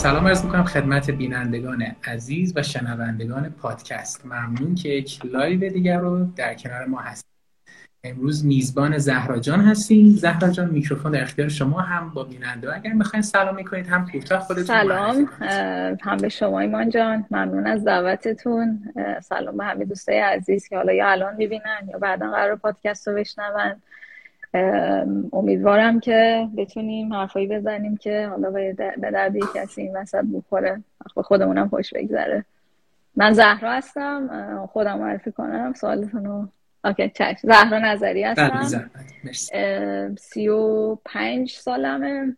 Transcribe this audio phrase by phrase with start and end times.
[0.00, 4.26] سلام عرض می‌کنم خدمت بینندگان عزیز و شنوندگان پادکست.
[4.26, 7.30] ممنون که یک live دیگر رو در کنار ما هستید
[8.04, 10.08] امروز میزبان زهرا جان هستیم.
[10.08, 12.74] زهرا جان میکروفون در اختیار شما هم با بیننده.
[12.74, 15.28] اگر می‌خواین سلام می‌کنید هم کوتاه خودتون سلام.
[16.02, 17.26] هم به شما ایمان جان.
[17.30, 18.92] ممنون از دعوتتون.
[19.22, 23.14] سلام به همه دوستای عزیز که حالا یا الان می‌بینن یا بعدا قرار پادکست رو
[23.14, 23.82] بشنون.
[25.32, 30.82] امیدوارم که بتونیم حرفایی بزنیم که حالا به درد کسی این وسط بخوره.
[31.16, 32.44] به خودمونم خوش بگذره.
[33.16, 34.66] من زهرا هستم.
[34.72, 35.72] خودم معرفی کنم.
[35.76, 36.48] سوالتون رو
[36.84, 37.38] اوکی چشم.
[37.42, 38.90] زهرا نظری هستم.
[40.18, 42.36] سی و پنج سالمه.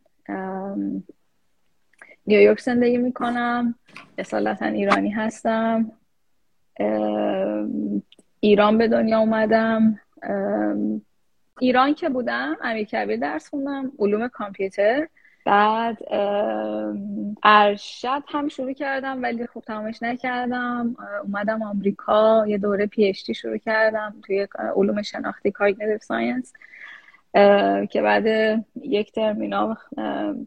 [2.26, 3.74] نیویورک زندگی می‌کنم.
[4.18, 5.92] اصالتا ایرانی هستم.
[8.40, 10.00] ایران به دنیا اومدم.
[11.60, 15.08] ایران که بودم امیرکبیر درس خوندم علوم کامپیوتر.
[15.46, 15.98] بعد
[17.42, 20.96] ارشد هم شروع کردم ولی خب تمامش نکردم.
[21.22, 26.52] اومدم آمریکا یه دوره PhD شروع کردم توی علوم شناختی cognitive science
[27.90, 28.26] که بعد
[28.82, 29.76] یک ترم اینا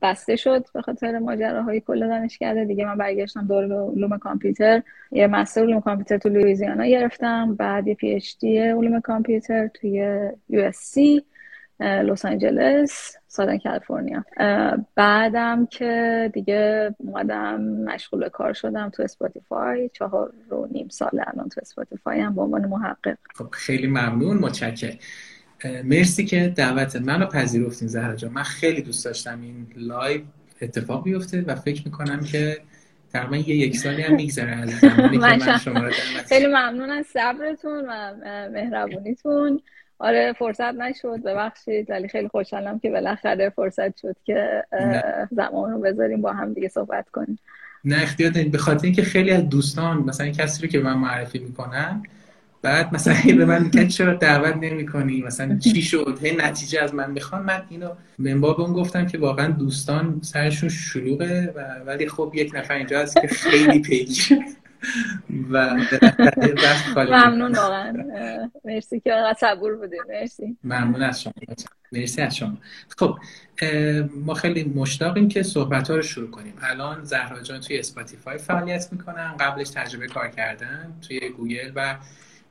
[0.02, 2.66] بسته شد به خاطر ماجراهای کل دانشکده.
[2.66, 4.82] دیگه من برگشتم دوره به علوم کامپیوتر.
[5.12, 7.56] یه master علوم کامپیوتر تو لویزیانا گرفتم.
[7.56, 10.20] بعد یه PhD علوم کامپیوتر توی
[10.50, 11.24] USC
[11.80, 14.26] لس آنجلس Southern California.
[14.96, 19.90] بعدم که دیگه اومدم مشغول کار شدم تو اسپاتیفای.
[19.90, 23.18] چهار و نیم سال الان تو اسپاتیفای هم به عنوان محقق.
[23.36, 24.38] خب خیلی ممنون.
[24.38, 24.98] متشکرم.
[25.84, 28.32] مرسی که دعوت منو پذیرفتین زهرا جان.
[28.32, 30.22] من خیلی دوست داشتم این live
[30.62, 32.58] اتفاق بیفته و فکر می‌کنم که
[33.14, 35.92] تقریبا یه یک سالی هم میگذره از زمانی که من شما رو
[36.30, 38.14] خیلی ممنون از صبرتون و
[38.54, 39.62] مهربونیتون.
[40.00, 44.64] آره فرصت نشد ببخشید ولی خیلی خوشحالم که بالاخره فرصت شد که
[45.32, 47.40] زمان رو بذاریم با هم دیگه صحبت کنیم.
[47.86, 52.04] نه اختیار به خاطر اینکه خیلی از دوستان مثلا کسی رو که من معرفی می‌کنن
[52.66, 57.12] بعد مثلا به من میگن چرا دعوت نمی‌کنی؟ مثلا چی شد؟ هی نتیجه از من
[57.12, 57.42] می‌خوان.
[57.42, 62.56] من اینو من باب اون گفتم که واقعا دوستان سرشون شلوغه و ولی خب یک
[62.56, 64.40] نفر اینجا هست که خیلی پیگیر
[65.52, 65.76] و
[66.98, 67.94] ممنون واقعا.
[68.66, 70.58] مرسی که آقا صبور بودید مرسی.
[70.64, 71.34] ممنون از شما.
[71.92, 72.58] مرسی از شما.
[72.98, 73.18] خب
[74.26, 76.54] ما خیلی مشتاقیم که صحبت ها رو شروع کنیم.
[76.62, 79.36] الان زهرا جان توی اسپاتیفای فعالیت می‌کنن.
[79.40, 81.96] قبلش تجربه کار کردن توی گوگل و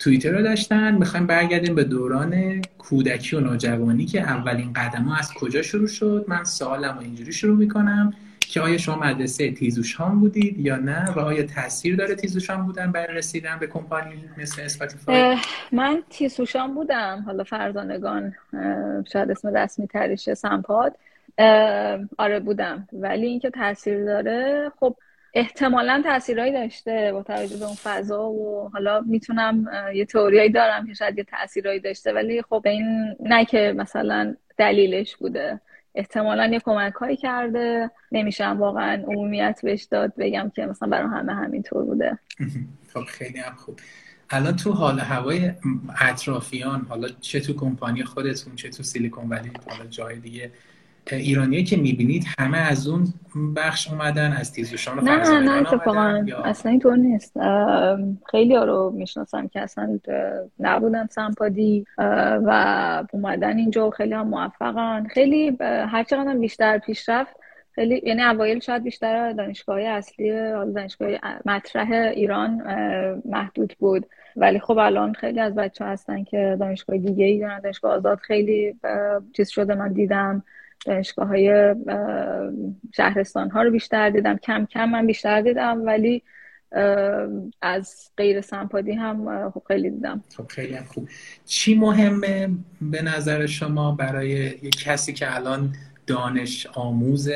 [0.04, 0.94] توییتر رو داشتن.
[0.94, 6.25] می‌خوایم برگردیم به دوران کودکی و نوجوانی که اولین قدم ها از کجا شروع شد؟
[6.28, 11.43] من سوالم اینجوری شروع می‌کنم که آیا شما مدرسه تیزوشان بودید یا نه؟ و آیا
[11.43, 15.37] تاثیر داره تیزوشان بودن برای رسیدن به کمپانی مثل اسپاتیفای؟
[15.72, 17.22] من تیزوشان بودم.
[17.26, 18.34] حالا فرزانگان
[19.12, 20.97] شاید اسم رسمی تریشه سمپاد.
[22.19, 22.88] آره بودم.
[22.93, 24.97] ولی اینکه تاثیر داره خب
[25.34, 30.95] احتمالا تاثیرهایی داشته با توجه به اون فضا و حالا می‌تونم یه تئوریایی دارم که
[30.95, 35.61] شاید یه تاثیرهایی داشته ولی خب این نه که مثلا دلیلش بوده.
[35.94, 37.91] احتمالا یه کمک هایی کرده.
[38.12, 42.19] نمیشم واقعا عمومیت بهش داد بگم که مثلا برای همه همینطور بوده.
[42.94, 43.79] خب خیلی هم خوب.
[44.31, 45.53] الان تو حال هوای
[46.00, 50.50] اطرافیان حالا چه تو کمپانی خودتون چه تو سیلیکون ولی حالا جای دیگه
[51.12, 53.06] ایرانیایی که می‌بینید همه از اون
[53.56, 57.33] بخش اومدن از تیزوشان نه نه نه اتفاقا اصلا اینطور نیست.
[58.31, 59.99] خیلی ها رو می‌شناسم که اصلا
[60.61, 61.87] نبودن سمپادی
[62.45, 65.06] و اومدن اینجا خیلی هم موفقن.
[65.11, 67.37] خیلی هر چقدر بیشتر پیشرفت
[67.75, 70.31] خیلی یعنی اوایل شاید بیشتر دانشگاه اصلی
[70.75, 71.09] دانشگاه
[71.47, 72.62] مطرح ایران
[73.25, 74.06] محدود بود.
[74.37, 78.77] ولی خب الان خیلی از بچه هستن که دانشگاه دیگه ای دارن دانشگاه آزاد خیلی
[79.37, 80.43] چیز شده من دیدم.
[80.84, 81.75] دانشگاه های
[82.96, 84.36] شهرستان ها رو بیشتر دیدم.
[84.36, 86.22] کم کم من بیشتر دیدم ولی
[87.62, 90.25] از غیر سمپادی هم خب خیلی دیدم.
[90.36, 91.08] خب خیلی خوب.
[91.44, 92.50] چی مهمه
[92.81, 95.75] به نظر شما برای یک کسی که الان
[96.06, 97.31] دانش آموز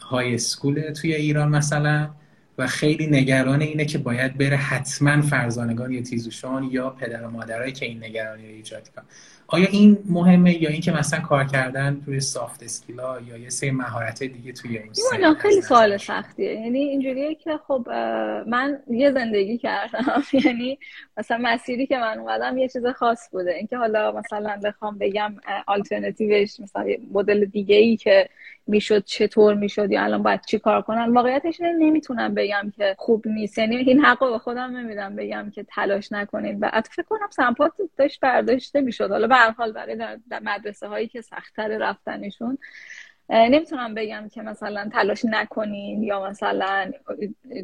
[0.00, 2.10] های اسکول توی ایران مثلا
[2.58, 7.72] و خیلی نگران اینه که باید بره حتما فرزانگان یا تیزوشان یا پدر و مادرایی
[7.72, 9.04] که این نگرانی رو ایجاد کنن؟
[9.48, 14.22] آیا این مهمه یا اینکه مثلا کار کردن روی سافت اسکیلا یا یه سری مهارت
[14.22, 16.52] دیگه توی اون خیلی سوال سختیه.
[16.52, 17.88] یعنی اینجوریه که خب
[18.46, 20.22] من یه زندگی کردم.
[20.44, 20.78] یعنی
[21.16, 23.54] مثلا مسیری که من اومدم یه چیز خاص بوده.
[23.54, 25.34] اینکه حالا مثلا بخوام بگم
[25.66, 28.28] آلترناتیوش مثلا مدل دیگه ای که
[28.66, 33.58] می‌شد چطور می‌شد یا الان باید چی کار کنم واقعیتش نمی‌تونم بگم که خوب نیست.
[33.58, 36.58] یعنی این حق به خودم نمیدم بگم که تلاش نکنید.
[36.60, 39.10] و فکر کنم سمپات داشت برداشته می‌شد.
[39.10, 42.58] حالا به حال برای در مدرسه هایی که سختتر رفتنشون
[43.30, 46.90] نمی‌تونم بگم که مثلا تلاش نکنین یا مثلا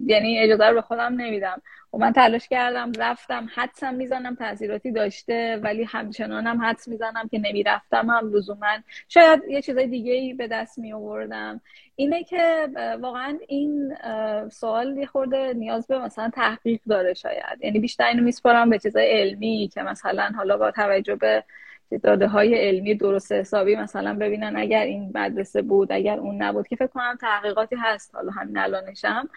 [0.06, 1.62] یعنی اجازه رو به خودم نمیدم.
[1.92, 8.10] و من تلاش کردم رفتم حدسم می‌زنم تاثیراتی داشته ولی همچنانم حدس می‌زنم که نمی‌رفتم
[8.10, 8.76] هم لزوما.
[9.08, 11.60] شاید یه چیزای دیگه ای به دست می آوردم
[11.96, 12.68] اینه که
[13.00, 13.96] واقعا این
[14.48, 17.58] سوال یه خورده نیاز به مثلا تحقیق داره شاید.
[17.60, 21.44] یعنی بیشتر اینو میسپارم به چیزای علمی که مثلا حالا با توجه به
[21.98, 26.76] داده های علمی درست حسابی مثلا ببینن اگر این مدرسه بود اگر اون نبود که
[26.76, 28.14] فکر کنم تحقیقاتی هست.
[28.14, 29.28] حالا همین الانشم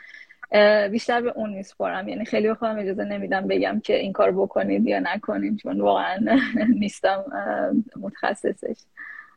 [0.92, 2.08] بیشتر به اون میسپارم.
[2.08, 6.18] یعنی خیلی به خودم اجازه نمیدم بگم که این کار بکنید یا نکنید چون واقعا
[6.80, 7.26] نیستم
[8.00, 8.78] متخصصش.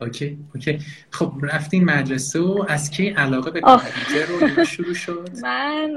[0.01, 0.79] اوکی اوکی.
[1.11, 5.95] خب رفتین مدرسه و از کی علاقه به کامپیوتر رو شروع شد؟ من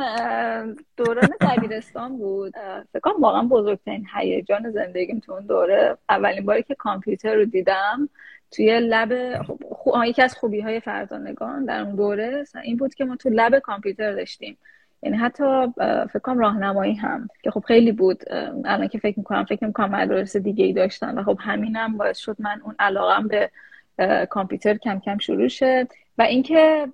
[0.97, 2.53] دوران دبیرستان بود.
[2.93, 5.97] فکر کنم واقعا بزرگترین هیجان زندگیم تو اون دوره.
[6.09, 8.09] اولین باری که کامپیوتر رو دیدم
[8.51, 9.59] توی لب خب،
[10.05, 14.11] یکی از خوبی های فرزانگان در اون دوره این بود که ما تو لب کامپیوتر
[14.11, 14.57] داشتیم.
[15.03, 15.43] یعنی حتی
[16.09, 18.23] فکر کنم راهنمایی هم که خب خیلی بود.
[18.65, 22.35] الان که فکر می‌کنم فکر می‌کنم مدرسه دیگه ای داشتن و خب همینم باعث شد
[22.39, 23.51] من اون علاقم به
[24.29, 25.87] کامپیوتر کم کم شروع شد
[26.21, 26.87] و اینکه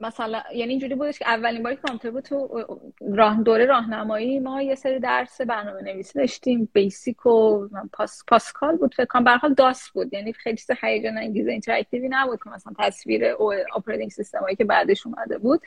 [0.00, 4.74] مثلا یعنی اینجوری بودش که اولین باری کامپیوتر بود تو راه دوره راهنمایی ما یه
[4.74, 9.28] سری درس برنامه نویسی داشتیم بیسیک و پاس، پاسکال بود فکر کنم.
[9.28, 13.34] حال داس بود یعنی خیلی چیز هیجان انگیز interactive ی نبود که مثلا تصویر
[13.76, 15.60] operating system هایی که بعدش اومده بود.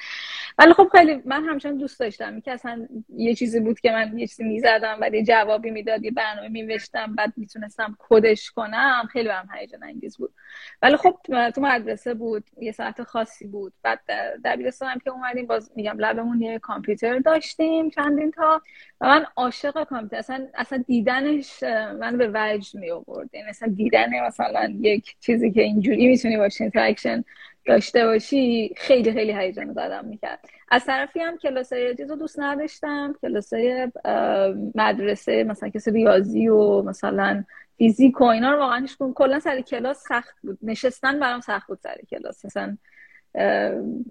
[0.57, 2.39] ولی خب خیلی من همچنان دوست داشتم.
[2.39, 6.11] که اصلا یه چیزی بود که من یه چیزی می‌زدم و یه جوابی می‌داد یه
[6.11, 10.33] برنامه می‌نوشتم بعد می‌تونستم کدش کنم خیلی هم هیجان انگیز بود.
[10.81, 11.17] ولی خب
[11.55, 12.43] تو مدرسه بود.
[12.59, 13.73] یه ساعت خاصی بود.
[13.83, 13.99] بعد
[14.45, 18.61] دبیرستان که اومدیم باز میگم lab مون یه کامپیوتر داشتیم چندین تا
[19.01, 20.17] و من عاشق کامپیوتر.
[20.17, 21.63] اصلا اصلا دیدنش
[21.99, 26.63] من به وجد می آورد یعنی اصلا دیدن مثلا یک چیزی که اینجوری می‌تونی باشه
[26.63, 27.23] interaction
[27.65, 30.39] داشته باشی خیلی خیلی هیجان زدم می‌کرد.
[30.71, 33.15] از طرفی هم کلاسای چیز رو دوست نداشتم.
[33.21, 33.91] کلاسای
[34.75, 37.43] مدرسه مثلا کسی ریاضی و مثلا
[37.81, 40.57] فیزیک و اینا رو واقعا هیچ کلا سر کلاس سخت بود.
[40.61, 42.45] نشستن برام سخت بود سر کلاس.
[42.45, 42.77] مثلا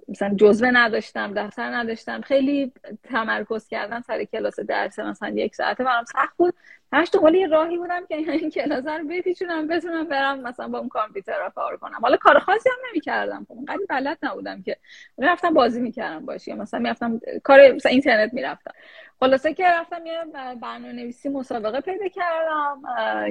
[0.09, 2.21] مثلا جزوه نداشتم دفتر نداشتم.
[2.21, 2.73] خیلی
[3.03, 6.55] تمرکز کردن سر کلاس درس مثلا یک ساعته برام سخت بود.
[6.93, 10.89] همش دنبال یه راهی بودم که این کلاس رو بپیچونم بتونم برم مثلا با اون
[10.89, 11.99] کامپیوتر رو کار کنم.
[12.03, 13.47] حالا کار خاصی هم نمی‌کردم.
[13.49, 14.77] خب اونقدر بلد نبودم که.
[15.19, 18.73] می‌رفتم بازی می‌کردم باشی مثلا می‌رفتم کار مثلا اینترنت می‌رفتم.
[19.21, 20.25] خلاصه که رفتم یه
[20.63, 22.83] برنامه نویسی مسابقه پیدا کردم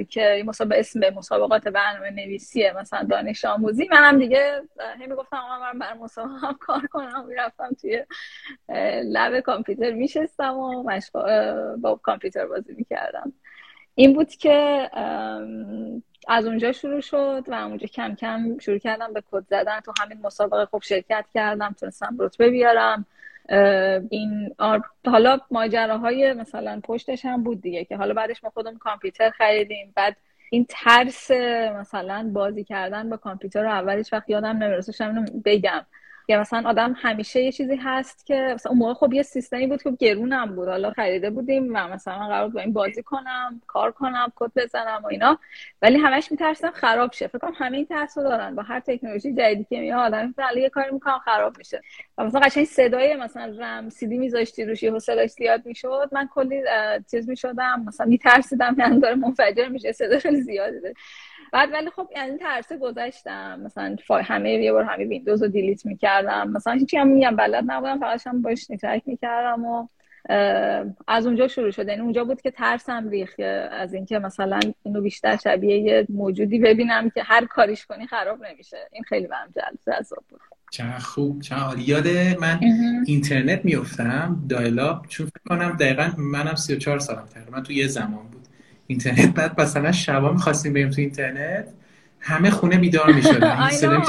[0.04, 3.88] که مسابقه اسم مسابقات برنامه نویسیه مثلا دانش آموزی.
[3.90, 4.62] منم دیگه
[4.94, 7.28] همین گفتم من بر مسابقه کار کنم.
[7.36, 8.04] رفتم توی
[9.04, 10.84] لب کامپیوتر میشستم و
[11.76, 13.32] با کامپیوتر بازی می‌کردم.
[13.94, 14.90] این بود که
[16.28, 19.80] از اونجا شروع شد و اونجا کم کم شروع کردم به کد زدن.
[19.80, 23.06] تو همین مسابقه خوب شرکت کردم تونستم رتبه بیارم.
[24.10, 24.54] این
[25.06, 29.92] حالا ماجراهای مثلا پشتش هم بود دیگه که حالا بعدش ما خودمون کامپیوتر خریدیم.
[29.96, 30.16] بعد
[30.50, 31.30] این ترس
[31.80, 35.12] مثلا بازی کردن با کامپیوتر رو اولش وقت یادم نمی‌رسه
[35.44, 35.86] بگم.
[36.30, 39.82] که مثلا آدم همیشه یه چیزی هست که مثلا اون موقع خب یه سیستمی بود
[39.82, 40.68] که گرونم بود.
[40.68, 45.06] حالا خریده بودیم و مثلا قرار با این بازی کنم کار کنم کد بزنم و
[45.06, 45.38] اینا.
[45.82, 47.26] ولی همش میترسم خراب شه.
[47.26, 48.54] فکر کنم همه این ترس رو دارن.
[48.54, 51.82] با هر تکنولوژی جدیدی که میاد آدم یه کاری می‌کنم خراب میشه.
[52.18, 56.08] و مثلا قشنگ صدای مثلا رم سی دی میذاشتی روش یهو صداش زیاد می‌شد.
[56.12, 56.62] من کلی
[57.10, 60.94] چیز می‌شدم مثلا میترسیدم یعنی داره منفجر میشه صدا خیلی زیاده
[61.52, 66.50] بعد ولی خب یعنی ترسه گذاشتم مثلا همه یه بار همه ویندوز رو دیلیت می‌کردم.
[66.50, 69.88] مثلا هیچی هم میگم بلد نبودم فقط هم باش نیترک می‌کردم و
[71.08, 73.40] از اونجا شروع شده یعنی اونجا بود که ترسم ریخت
[73.70, 78.76] از اینکه مثلا اینو بیشتر شبیه یه موجودی ببینم که هر کاریش کنی خراب نمیشه.
[78.92, 79.48] این خیلی برام
[79.86, 80.40] جذاب بود.
[80.70, 82.08] چقدر خوب چقدر یاد
[82.40, 82.60] من
[83.06, 85.06] اینترنت میفتم dial-up.
[85.06, 88.48] چون فکر کنم دقیقا منم 34 سالم تقریبا تو یه زمان بود.
[88.90, 91.68] اینترنت بعد مثلا شبا می‌خواستیم بریم تو اینترنت
[92.20, 93.58] همه خونه بیدار می‌شدن.
[93.60, 94.02] این صدا.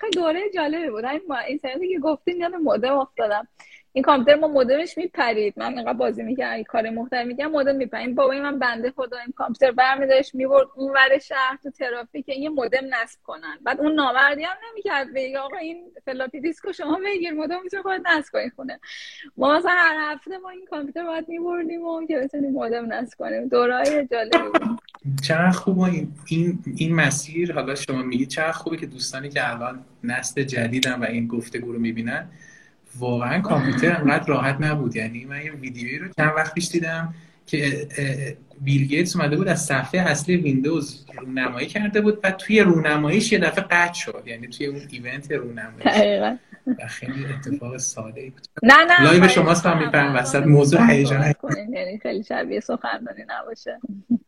[0.00, 1.04] خیلی دوره جالبی بود.
[1.04, 3.48] این اینترنتی که گفتین یاد مودم افتادم.
[3.92, 5.54] این کامپیوتر ما مودمش میپرید.
[5.56, 8.14] من اینقدر بازی می‌کردم کار مختلف میگم مودم میپرید.
[8.14, 12.84] بابای من بنده خدا این کامپیوتر برمیداشت می‌برد اون ور شهر تو ترافیک یه مودم
[12.90, 13.58] نصب کنن.
[13.62, 15.14] بعد اون نامردی هم نمی‌کرد.
[15.14, 18.80] بگه آقا این فلاپی دیسکو شما بگیر مودم می‌تونه خودت نصب کنی خونه.
[19.36, 23.48] ما مثلا هر هفته ما این کامپیوتر باید میبردیم و که بتونیم نصب کنیم.
[23.48, 24.38] دورای جالبی
[25.22, 30.42] چقدر خوب این این مسیر حالا شما میگید چقدر خوبه که دوستانی که الان نسل
[30.42, 32.28] جدیدن و این گفتگو رو می‌بینن
[32.98, 34.96] واقعا کامپیوتر انقدر راحت نبود.
[34.96, 37.14] یعنی من یه ویدیویی رو چند وقت پیش دیدم
[37.46, 37.88] که
[38.60, 43.38] بیل گیتس اومده بود از صفحه اصلی ویندوز رونمایی کرده بود و توی رونماییش یه
[43.38, 44.22] دفعه قطع شد.
[44.26, 46.38] یعنی توی اون ایونت رونمایی.
[46.66, 48.46] و خیلی اتفاق ساده ای بود.
[48.62, 51.34] نه نه live شما هم میپرم وسط موضوع هیجان
[51.72, 53.78] یعنی خیلی شبیه سخنرانی نباشه.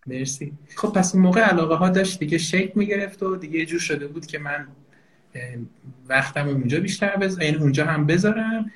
[0.06, 0.52] مرسی.
[0.76, 4.26] خب پس اون موقع علاقه ها داشت دیگه شکل می‌گرفت و دیگه جور شده بود
[4.26, 4.66] که من
[6.08, 8.70] وقتم اونجا بیشتر بذارم یعنی اونجا هم بذارم.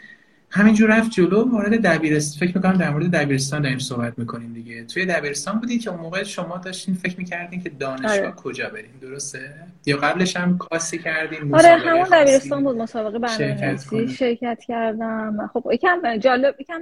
[0.50, 4.84] همینجور رفت جلو وارد دبیرستان فکر می‌کنم در مورد دبیرستان داریم صحبت می‌کنیم دیگه.
[4.84, 8.30] توی دبیرستان بودین که اون موقع شما داشتین فکر می‌کردین که دانشگاه آره.
[8.30, 9.54] کجا برین درسته؟
[9.86, 14.08] یا قبلش هم کاسی کردین آره همون دبیرستان بود مسابقه برنامه‌نویسی.
[14.08, 15.50] شرکت کردم.
[15.52, 16.80] خب یکم جالب یکم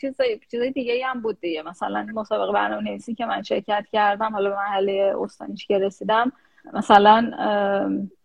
[0.00, 1.62] چیزای چیزای دیگه هم بود دیگه.
[1.62, 6.32] مثلا مسابقه برنامه‌نویسی که من شرکت کردم حالا به مرحله استانیش که رسیدم
[6.74, 7.30] مثلا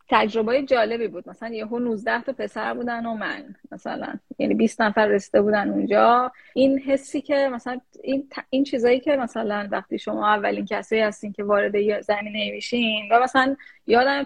[0.09, 1.29] تجربه جالبی بود.
[1.29, 4.13] مثلا یهو 19 تا پسر بودن و من مثلا.
[4.39, 6.31] یعنی 20 نفر رسیده بودن اونجا.
[6.53, 11.43] این حسی که مثلا این این چیزایی که مثلا وقتی شما اولین کسی هستین که
[11.43, 13.55] وارد زمینه میشین و مثلا
[13.87, 14.25] یادم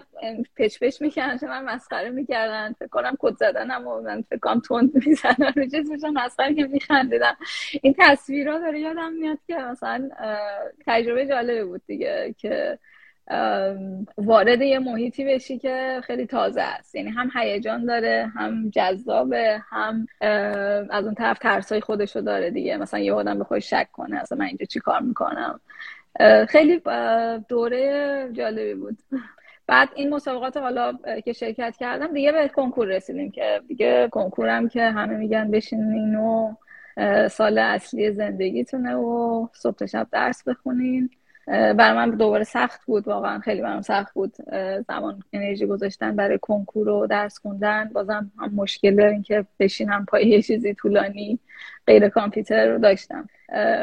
[0.56, 2.72] پچ پچ می‌کنن که من مسخره می‌کردن.
[2.72, 6.64] فکر کنم کد زدنم و من فکر کنم تند می‌زنن رو چیز میشن مسخره که
[6.64, 7.36] میخندیدم.
[7.82, 10.10] این تصویرها داره یادم میاد که مثلا
[10.86, 12.78] تجربه جالبی بود دیگه که
[14.18, 16.94] وارد یه محیطی بشی که خیلی تازه است.
[16.94, 20.06] یعنی هم هیجان داره هم جذابه هم
[20.90, 22.76] از اون طرف ترسای خودشو داره دیگه.
[22.76, 25.60] مثلا یه آدم به خودش شک کنه اصلا من اینجا چی کار می‌کنم؟
[26.48, 26.82] خیلی
[27.48, 28.98] دوره جالبی بود.
[29.66, 34.84] بعد این مسابقات حالا که شرکت کردم دیگه به کنکور رسیدیم که دیگه کنکورم که
[34.84, 36.54] همه میگن بشینین و
[37.28, 41.10] سال اصلی زندگیتونه و صبح شب درس بخونین.
[41.50, 44.34] برای من دوباره سخت بود واقعا خیلی برام سخت بود
[44.88, 47.90] زمان انرژی گذاشتن برای کنکور و درس خوندن.
[47.92, 51.38] بازم هم مشکل داریم که بشینم پای یه چیزی طولانی
[51.86, 53.28] غیر کامپیوتر رو داشتم.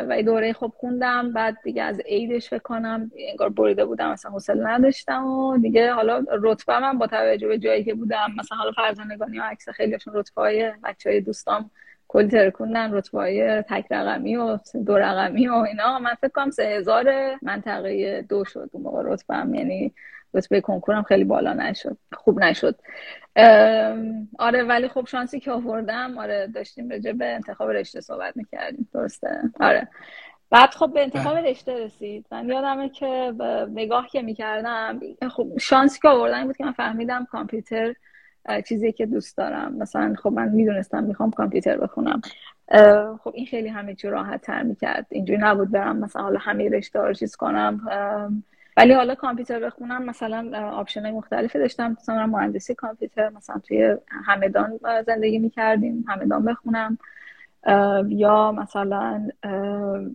[0.10, 4.68] و دوره خوب خوندم بعد دیگه از عیدش فکر کنم انگار بریده بودم مثلا حوصله
[4.68, 9.40] نداشتم و دیگه حالا رتبه من با توجه به جایی که بودم مثلا حالا فرزانگانی
[9.40, 11.72] و عکس خیلیشون رتبه های بچه های دوستام
[12.08, 16.00] کلی ترکوندن رتبه های تک رقمی و دو رقمی و اینا.
[16.00, 17.06] من فکر کنم سه هزار
[17.42, 19.94] منطقه دو شد اون موقع رتبه یعنی
[20.34, 22.76] رتبه کنکورم خیلی بالا نشد خوب نشد.
[24.40, 28.90] آره ولی خب شانسی که آوردم آره داشتیم راجع به انتخاب رشته صحبت می‌کردیم.
[28.94, 29.88] درسته؟ آره.
[30.50, 31.50] بعد خب به انتخاب بله.
[31.50, 32.26] رشته رسید.
[32.32, 33.34] من یادمه که
[33.74, 35.00] نگاه که می‌کردم
[35.30, 37.94] خب شانسی که آوردن بود که من فهمیدم کامپیوتر
[38.68, 39.76] چیزی که دوست دارم.
[39.78, 42.22] مثلا خب من می‌دونستم می‌خوام کامپیوتر بخونم.
[43.24, 45.06] خب این خیلی همه چی راحت تر می‌کرد.
[45.10, 47.82] اینجوری نبود برم مثلا حالا همه رشته رو چیز کنم.
[48.78, 51.92] ولی حالا کامپیوتر بخونم مثلا option های مختلفی داشتم.
[51.92, 56.98] مثلا مهندسی کامپیوتر مثلا توی همدان زندگی می‌کردیم همدان بخونم.
[58.08, 59.30] یا مثلا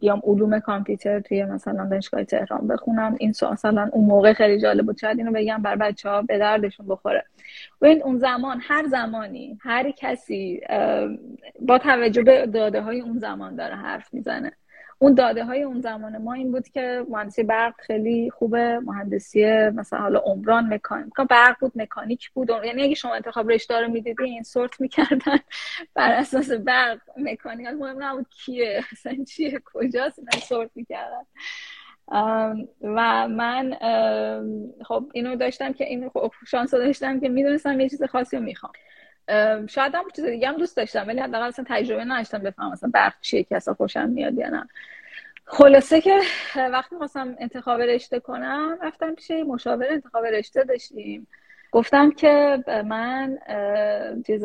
[0.01, 3.17] بیام علوم کامپیوتر توی مثلا دانشگاه تهران بخونم.
[3.19, 4.99] این مثلا اون موقع خیلی جالب بود.
[4.99, 7.25] شاید اینو بگم بر بچه ها به دردشون بخوره.
[7.81, 10.61] و این اون زمان هر زمانی هر کسی
[11.61, 14.53] با توجه به داده های اون زمان داره حرف می‌زنه.
[15.03, 19.99] اون داده های اون زمان ما این بود که مهندسی برق خیلی خوبه مهندسی مثلا
[19.99, 22.51] حالا عمران مکانیک برق بود مکانیک بود.
[22.65, 25.39] یعنی اگه شما انتخاب رشته رو می‌دیدی سورت می‌کردن
[25.95, 27.67] بر اساس برق مکانیک.
[27.67, 31.25] مهم نبود کیه اصلا چیه کجاست اینا سورت می‌کردن.
[32.83, 33.77] و من
[34.85, 38.73] خب اینو داشتم که این خب شانس داشتم که می‌دونستم یه چیز خاصی رو می‌خوام.
[39.69, 43.15] شاید هم چیز دیگه هم دوست داشتم ولی حداقل اصلا تجربه نداشتم بفهمم مثلا برق
[43.21, 44.69] چیه که اصلا خوشم میاد یا نه.
[45.45, 46.21] خلاصه که
[46.57, 51.27] وقتی خواستم انتخاب رشته کنم رفتم پیش مشاور انتخاب رشته داشتیم.
[51.71, 53.39] گفتم که من
[54.27, 54.45] چیز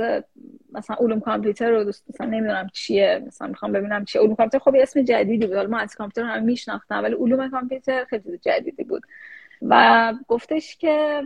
[0.72, 4.22] مثلا علوم کامپیوتر رو دوست مثلا نمی‌دونم چیه مثلا می‌خوام ببینم چیه.
[4.22, 5.58] علوم کامپیوتر خب اسم جدیدی بود.
[5.58, 9.04] ما از کامپیوتر هم میشناختم ولی علوم کامپیوتر خیلی جدیدی بود.
[9.62, 11.22] و گفتش که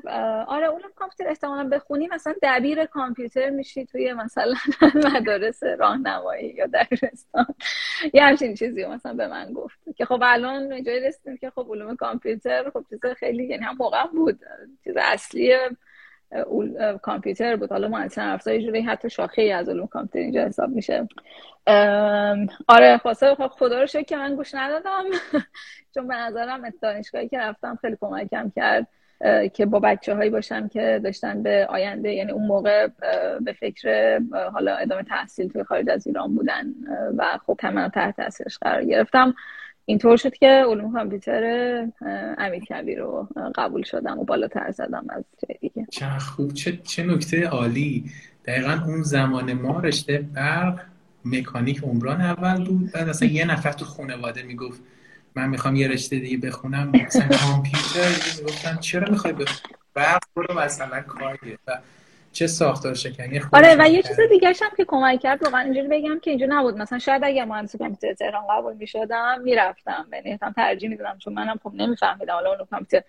[0.48, 4.54] آره اون کامپیوتر احتمالا بخونی مثلا دبیر کامپیوتر میشی توی مثلا
[5.16, 7.46] مدارس راهنمایی یا دبیرستان.
[8.14, 9.80] یه همچین چیزی مثلا به من گفت.
[9.96, 14.08] که خب الان جایی رسیدیم که خب علوم کامپیوتر خب چیز خیلی یعنی هم موقع
[14.08, 14.40] بود.
[14.84, 15.54] چیز اصلی
[17.02, 17.72] کامپیوتر بود.
[17.72, 21.08] حالا مهندسی افزار جوری حتی شاخه از علوم کامپیوتر اینجا حساب میشه.
[22.68, 25.04] آره خواسته خب خدا رو شکر که من گوش ندادم.
[25.94, 28.88] چون به نظرم دانشگاهی که رفتم خیلی کمکم کرد
[29.54, 32.88] که با بچه هایی باشم که داشتن به آینده یعنی اون موقع
[33.42, 34.20] به فکر
[34.54, 36.74] حالا ادامه تحصیل توی خارج از ایران بودن
[37.18, 39.34] و خب تمام تحت تاثیرش قرار گرفتم.
[39.86, 41.44] اینطور شد که علوم کامپیوتر
[42.38, 45.24] امیر کبیر رو قبول شدم و بالاتر زدم از
[45.60, 45.88] دیگه.
[45.92, 46.54] چه خوب.
[46.54, 48.12] چه, چه نکته عالی.
[48.46, 50.80] دقیقا اون زمان ما رشته برق
[51.26, 52.92] مکانیک عمران اول بود.
[52.92, 54.82] بعد اصلا یه نفر تو خانواده می‌گفت
[55.36, 56.92] من می‌خوام یه رشته دیگه بخونم.
[56.92, 59.34] مثلا کامپیوتر می‌گفتن چرا می‌خوای
[59.94, 61.80] برق برو مثلا کار و
[62.34, 66.20] چه ساختار شکنی آره و یه چیز دیگه هم که کمک کرد واقعا اینجوری بگم
[66.20, 66.78] که اینجا نبود.
[66.78, 70.08] مثلا شاید اگه مهندسی کامپیوتر تهران قبول می‌شدم می‌رفتم.
[70.14, 73.08] یعنی ترجیح می‌دادم چون منم خب نمیفهمیدم حالا اون کامپیوتر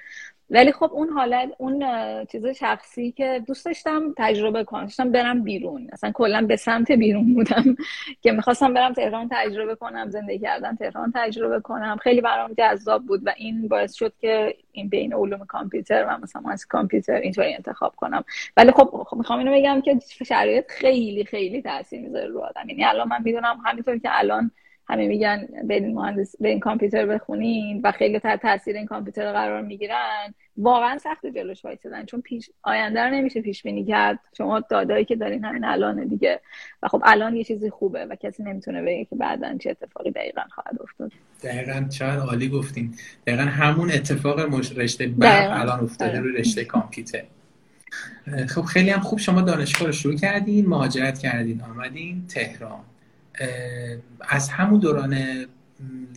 [0.53, 1.85] ولی خب اون حالت اون
[2.25, 5.89] چیز شخصی که دوست داشتم تجربه کنم داشتم برم بیرون.
[5.93, 7.77] اصلا کلا به سمت بیرون بودم
[8.23, 11.97] که می‌خواستم برم تهران تجربه کنم زندگی کردن تهران تجربه کنم.
[11.97, 16.43] خیلی برام جذاب بود و این باعث شد که این بین علوم کامپیوتر و مثلا
[16.51, 18.25] از کامپیوتر اینطوری انتخاب کنم.
[18.57, 22.69] ولی خب, خب می‌خوام اینو بگم که شرایط خیلی خیلی تاثیر می‌ذاره رو آدم.
[22.69, 24.51] یعنی الان من می‌دونم همینطور که الان
[24.89, 30.35] همه میگن این مهندس این کامپیوتر بخونین و خیلی تحت تاثیر این کامپیوتر قرار می‌گیرن.
[30.57, 34.19] واقعا سخت جلوش وایسادن چون پیش آینده رو نمیشه پیش بینی کرد.
[34.39, 36.41] شما دادایی که دارین همین الان دیگه.
[36.83, 40.43] و خب الان یه چیزی خوبه و کسی نمی‌تونه بگه که بعدا چه اتفاقی دقیقا
[40.51, 41.13] خواهد افتاد.
[41.43, 42.95] دقیقا چقدر عالی گفتین.
[43.27, 44.39] دقیقا همون اتفاق
[44.77, 47.23] رشته بعد الان افتاده رو رشته کامپیوتر.
[48.49, 52.81] خب خیلی هم خوب شما دانشگاه رو شروع کردین مهاجرت کردین آمدین تهران.
[54.21, 55.17] از همون دوران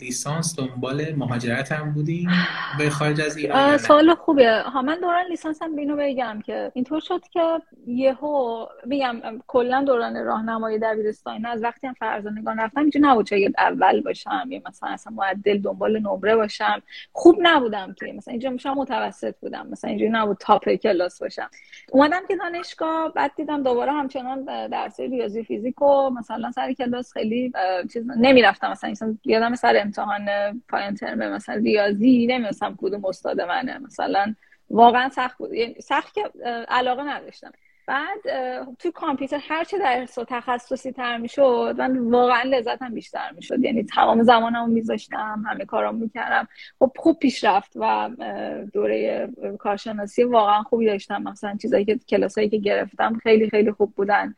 [0.00, 2.30] لیسانس دنبال مهاجرت هم بودیم.
[2.78, 4.62] به خارج از ایران سوال خوبه.
[4.62, 10.24] ها من دوران لیسانس هم بینو بگم که اینطور شد که یهو میگم کلا دوران
[10.24, 11.46] راهنمایی دبیرستانی.
[11.46, 15.98] از وقتی هم فرزانگان رفتم اینجا نبود چه اول باشم یا مثلا اصلا معدل دنبال
[15.98, 16.82] نمره باشم.
[17.12, 18.12] خوب نبودم که.
[18.12, 19.66] مثلا اینجا میشم متوسط بودم.
[19.70, 21.50] مثلا اینجوری نبود تاپ کلاس باشم.
[21.92, 27.52] اومدم که دانشگاه بعد دیدم دوباره همچنان درس ریاضی فیزیک و مثلا سر کلاس خیلی
[27.92, 28.70] چیز نمی‌رفتم.
[28.70, 30.28] مثلا یادم سر امتحان
[30.68, 33.78] پایان ترم مثلا ریاضی نمی‌دونستم کدوم استاد منه.
[33.78, 34.34] مثلا
[34.70, 35.52] واقعا سخت بود.
[35.52, 36.22] یعنی سخت که
[36.68, 37.52] علاقه نداشتم.
[37.86, 38.18] بعد
[38.78, 43.64] تو کامپیوتر هر چه درس و تخصصی تر می‌شد من واقعا لذتم بیشتر می‌شد.
[43.64, 46.48] یعنی تمام زمانمو میذاشتم همه کارام می‌کردم.
[46.78, 48.10] خب خوب پیشرفت و
[48.72, 51.22] دوره کارشناسی واقعا خوبی داشتم.
[51.22, 54.34] مثلا چیزایی که کلاسایی که گرفتم خیلی خیلی خوب بودن.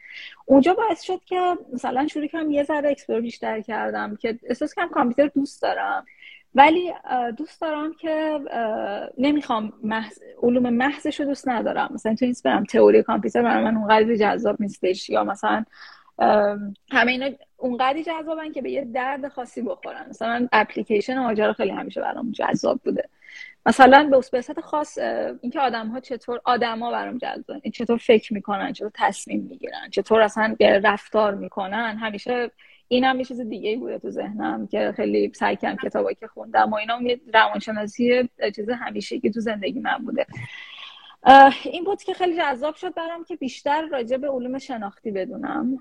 [0.47, 1.41] اونجا باعث شد که
[1.73, 6.07] مثلا شروع کنم یه ذره explore بیشتر کردم که احساس کنم کامپیوتر دوست دارم.
[6.55, 6.93] ولی
[7.37, 8.41] دوست دارم که
[9.19, 10.19] نمی‌خوام محض...
[10.43, 11.91] علوم محضش رو دوست ندارم.
[11.95, 15.65] مثلا تو نیست برم تئوری کامپیوتر برای من اونقدر جذاب نیستش یا مثلا
[16.91, 20.07] همه اینا اونقدری جذابن که به یه درد خاصی بخورن.
[20.09, 23.09] مثلا اپلیکیشن ماجرا خیلی همیشه برام جذاب بوده.
[23.67, 24.99] مثلا به صورت خاص
[25.41, 30.57] اینکه آدم ها چطور آدما برام جذابن چطور فکر می‌کنن چطور تصمیم می‌گیرن چطور اصلا
[30.61, 32.51] رفتار می‌کنن همیشه
[32.89, 36.71] این هم یه چیز دیگه بوده تو ذهنم که خیلی سعی کردم کتابایی که خوندم
[36.73, 40.27] و اینا یه روانشناسی چیز همیشه که تو زندگی من بوده.
[41.65, 45.79] این بود که خیلی جذاب شد برام که بیشتر راجع به علوم شناختی بدونم.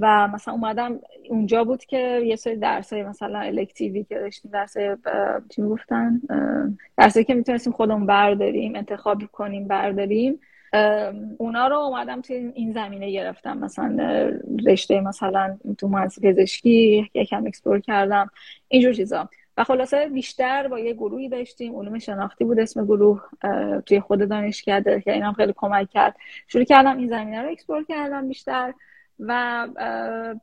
[0.00, 4.50] و مثلا اومدم اونجا بود که یه سری درس های مثلا elective ی که داشتیم
[4.50, 4.76] درس
[5.48, 6.20] چی می‌گفتن؟
[6.96, 10.40] درسایی که می‌تونستیم خودمون برداریم انتخاب کنیم برداریم.
[11.38, 13.58] اونا رو اومدم توی این زمینه گرفتم.
[13.58, 14.30] مثلا
[14.66, 18.30] رشته مثلا تو مهندسی پزشکی یکم explore کردم
[18.68, 19.28] اینجور چیزا.
[19.56, 21.76] و خلاصه بیشتر با یه گروهی داشتیم.
[21.76, 23.22] علوم شناختی بود اسم گروه
[23.86, 26.16] توی خود دانشکده که اینم خیلی کمک کرد.
[26.46, 28.74] شروع کردم این زمینه رو explore کردم بیشتر.
[29.20, 29.66] و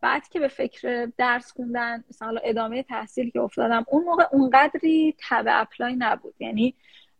[0.01, 5.61] بعد که به فکر درس خوندن مثلا ادامه تحصیل که افتادم اون موقع اونقدری تب
[5.61, 6.33] apply نبود.
[6.39, 6.73] یعنی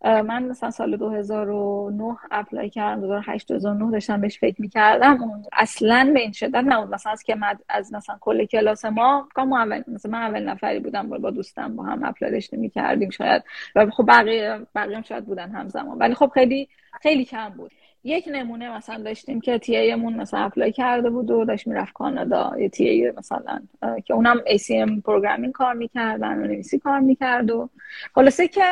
[0.04, 5.44] من مثلا سال 2009 apply کردم 2008 2009 داشتم بهش فکر می‌کردم.
[5.54, 6.94] اصلا به این شدت نبود.
[6.94, 7.36] مثلا از که
[7.70, 11.84] از مثلا کل کلاس ما کام اول مثلا من اول نفری بودم با دوستم با
[11.84, 13.44] هم apply داشتیم می‌کردیم شاید.
[13.76, 15.98] و خب بقیه بقیه هم شاید بودن همزمان.
[15.98, 16.70] ولی خب خیلی
[17.02, 17.72] خیلی کم بود.
[18.04, 22.52] یک نمونه مثلا داشتیم که TA مون مثلا apply کرده بود و داشت می‌رفت کانادا.
[22.60, 23.60] یه TA مثلا
[24.06, 27.70] که اونم ACM programming کار می‌کردن و نویسی کار می‌کرد و
[28.16, 28.64] خلاصه که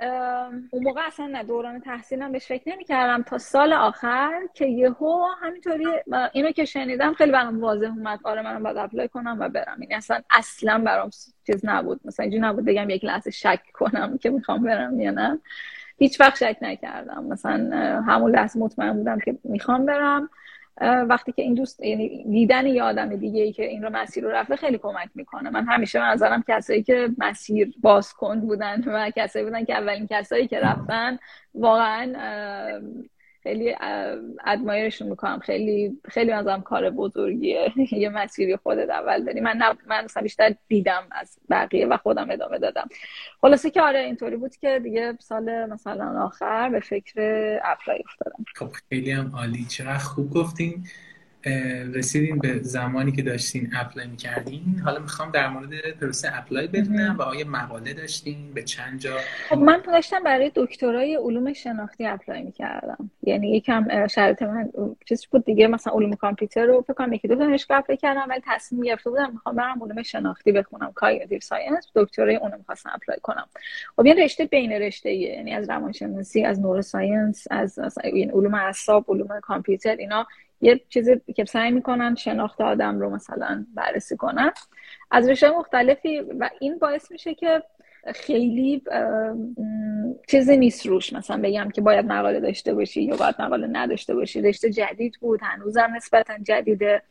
[0.00, 3.22] اون موقع اصلا نه دوران تحصیلم بهش فکر نمی‌کردم.
[3.22, 5.86] تا سال آخر که یهو همینطوری
[6.32, 8.20] اینو که شنیدم خیلی برام واضح اومد.
[8.24, 9.76] آره منم باید apply کنم و برم.
[9.80, 11.10] این اصلا اصلا برام
[11.46, 12.00] چیز نبود.
[12.04, 15.38] مثلا اینجوری نبود بگم یک لحظه شک کنم که می‌خوام برم یا نه.
[15.98, 17.24] هیچ وقت شک نکردم.
[17.24, 17.70] مثلا
[18.06, 20.30] همون لحظه مطمئن بودم که می‌خوام برم.
[20.80, 24.30] وقتی که این دوست یعنی دیدن یه آدم دیگه ای که این رو مسیر رو
[24.30, 25.50] رفته خیلی کمک می‌کنه.
[25.50, 30.06] من همیشه من نظرم کسایی که مسیر باز کن بودن و کسایی بودن که اولین
[30.10, 31.18] کسایی که رفتن
[31.54, 32.12] واقعا
[33.48, 33.74] خیلی
[34.46, 35.38] ادمایرشون می‌کنم.
[35.38, 37.72] خیلی خیلی نظرم کار بزرگیه.
[37.92, 39.40] یه مسیری خودت اول داری.
[39.40, 42.88] من من مثلا بیشتر دیدم از بقیه و خودم ادامه دادم.
[43.40, 47.20] خلاصه که آره اینطوری بود که دیگه سال مثلا آخر به فکر
[47.64, 48.44] apply افتادم.
[48.54, 49.64] خب خیلی هم عالی.
[49.64, 50.84] چقدر خوب گفتین.
[51.94, 54.80] رسیدین به زمانی که داشتین apply می‌کردین.
[54.84, 55.70] حالا می‌خوام در مورد
[56.00, 59.16] پروسه apply بدونم و آیا مقاله داشتین؟ به چند جا؟
[59.48, 63.10] خب من داشتم برای دکترای علوم شناختی apply می‌کردم.
[63.22, 64.70] یعنی یکم شرط من
[65.04, 68.40] چیز بود دیگه مثلا علوم کامپیوتر رو فکر کنم یکی دو دانشگاه apply کردم ولی
[68.46, 70.92] تصمیم گرفته بودم می‌خوام برم علوم شناختی بخونم.
[70.94, 73.46] cognitive science دکترای اون می‌خواستم apply کنم.
[73.96, 79.40] خب این رشته بین رشته یعنی از روانشناسی از neuroscience از این علوم اعصاب علوم
[79.40, 80.26] کامپیوتر اینا
[80.60, 84.52] یه چیزی که سعی می‌کنن شناخت آدم رو مثلا بررسی کنن.
[85.10, 87.62] از رشته مختلفی و این باعث میشه که
[88.14, 88.82] خیلی
[90.28, 91.12] چیزی نیست روش.
[91.12, 94.42] مثلا بگم که باید مقاله داشته باشی یا باید مقاله نداشته باشی.
[94.42, 97.02] رشته جدید بود هنوزم نسبتا جدیده.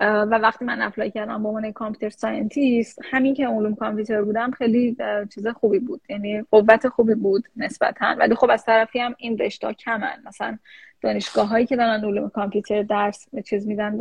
[0.00, 4.96] و وقتی من apply کردم به عنوان computer scientist همین که علوم کامپیوتر بودم خیلی
[5.34, 6.00] چیز خوبی بود.
[6.08, 8.16] یعنی قوت خوبی بود نسبتا.
[8.18, 10.22] ولی خب از طرفی هم این رشته کمن.
[10.26, 10.58] مثلا
[11.02, 13.98] دانشگاه هایی که دارن علوم کامپیوتر درس چیز میدن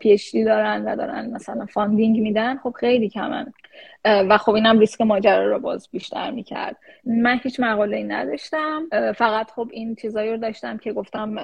[0.00, 3.52] PhD دارن و دارن مثلا funding میدن خب خیلی کمن.
[4.04, 6.76] و خب اینم ریسک ماجرا رو باز بیشتر می‌کرد.
[7.04, 8.88] من هیچ مقاله ای نداشتم.
[9.16, 11.34] فقط خب این چیزایی رو داشتم که گفتم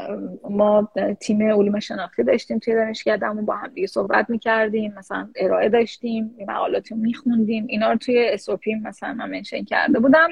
[0.50, 6.34] ما تیم علوم شناختی داشتیم توی دانشگاهمون با هم دیگه صحبت می‌کردیم مثلا ارائه داشتیم
[6.48, 7.66] مقالات رو میخوندیم.
[7.68, 10.28] اینا رو توی SOP مثلا من mention کرده بودم.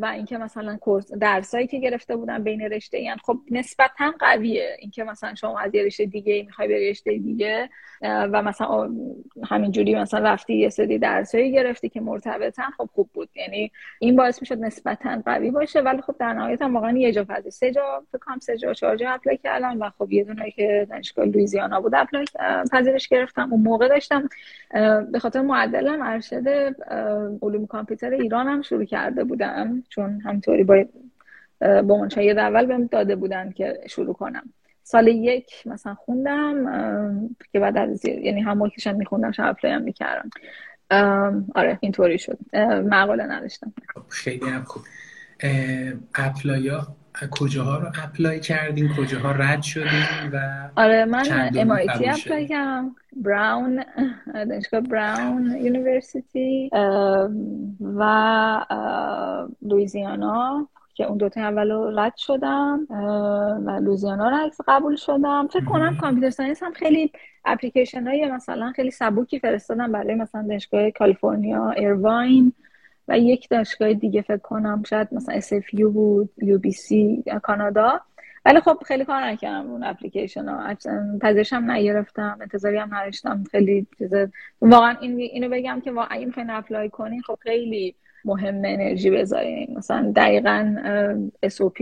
[0.00, 4.76] و اینکه مثلا course درسایی که گرفته بودن بین رشته این خب نسبتا قویه.
[4.78, 7.68] اینکه مثلا شما از یه رشته دیگه می‌خوای به رشته دیگه
[8.02, 8.90] و مثلا
[9.50, 13.28] همینجوری مثلا رفتی یه سری درسایی گرفتی که مرتبطن خب خوب بود.
[13.34, 15.80] یعنی این باعث می‌شد نسبتا قوی باشه.
[15.80, 18.96] ولی خب در نهایت هم واقعا یه جا فاز سه جا فکر سه جا چهار
[18.96, 22.24] جا apply کردم و خب یه دونه که دانشگاه لوئیزیانا بود apply
[22.72, 23.52] پذیرش گرفتم.
[23.52, 24.28] اون موقع داشتم
[25.12, 26.48] به خاطر معدلم ارشد
[27.42, 30.84] علوم کامپیوتر ایران هم شروع کرده بودم چون همطوری با
[31.60, 34.42] با منشاید اول بهم داده بودن که شروع کنم.
[34.82, 36.64] سال یک مثلا خوندم
[37.52, 40.30] که بعد از یعنی همون که میخوندم شب هم می‌کردم.
[41.54, 42.38] آره اینطوری شد.
[42.84, 43.72] مقاله نداشتم.
[44.08, 44.82] خیلی هم خوب.
[46.14, 46.96] اپلایا
[47.30, 52.96] کجاها رو اپلای کردین کجاها رد شدین و آره من MIT apply کردم.
[53.16, 53.84] براون
[54.50, 56.70] دانشگاه Brown University
[57.80, 58.66] و
[59.62, 62.86] لویزیانا که اون دوتا اول رو رد شدم
[63.66, 65.48] و لوئیزیانا رو قبول شدم.
[65.52, 67.12] فکر کنم computer science هم خیلی
[67.44, 72.52] اپلیکیشن های مثلا خیلی سبکی فرستادم برای مثلا دانشگاه کالیفرنیا ایرواین
[73.18, 76.94] یک دانشگاه دیگه فکر کنم شاید مثلا SFU بود UBC
[77.42, 78.00] کانادا.
[78.44, 80.74] ولی خب خیلی کار نکردم اون اپلیکیشن ها
[81.20, 83.44] پذیرش هم نگرفتم انتظاری هم نداشتم.
[83.50, 84.10] خیلی چیز
[84.60, 87.94] واقعا این اینو بگم که واقعا این apply کنین خب خیلی
[88.24, 89.74] مهم انرژی بذارین.
[89.76, 90.76] مثلا دقیقا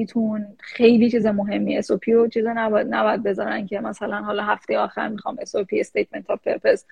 [0.09, 5.09] تون خیلی چیز مهمی SOP رو چیز نباید, نباید بذارن که مثلا حالا هفته آخر
[5.09, 6.87] می‌خوام SOP statement of purpose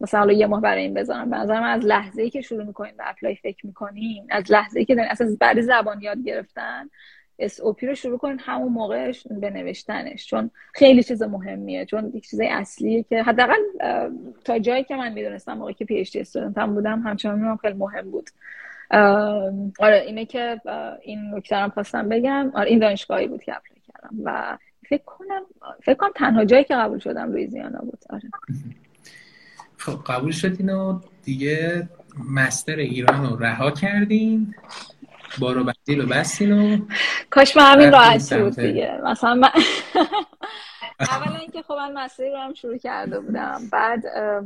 [0.00, 1.30] مثلا حالا یه ماه برای این بذارم.
[1.30, 4.78] به نظر من از لحظه ای که شروع می‌کنین به apply فکر می‌کنین از لحظه
[4.78, 6.90] ای که دارین اصلا برای زبان یاد گرفتن
[7.42, 10.26] SOP رو شروع کنین همون موقعش به نوشتنش.
[10.26, 11.84] چون خیلی چیز مهمیه.
[11.84, 13.60] چون یک چیز اصلیه که حداقل
[14.44, 18.30] تا جایی که من می‌دونستم موقعی که PhD هم بودم همچنان خیلی مهم بود.
[19.78, 20.60] آره اینه که
[21.02, 22.50] این نکته هم خواستم بگم.
[22.54, 25.42] آره این دانشگاهی بود که apply کردم و فکر کنم
[25.82, 27.98] فکر کنم تنها جایی که قبول شدم لویزیانا بود.
[28.10, 28.30] آره.
[29.76, 31.88] خب قبول شدین و دیگه
[32.34, 34.54] master ایران رو رها کردین.
[35.38, 36.78] بارو بندیل و بستین و
[37.30, 39.00] کاش من همین راحت بود دیگه.
[39.04, 39.48] مثلا من
[41.00, 43.60] اولا اینکه خب من مستری رو هم شروع کرده بودم.
[43.72, 44.02] بعد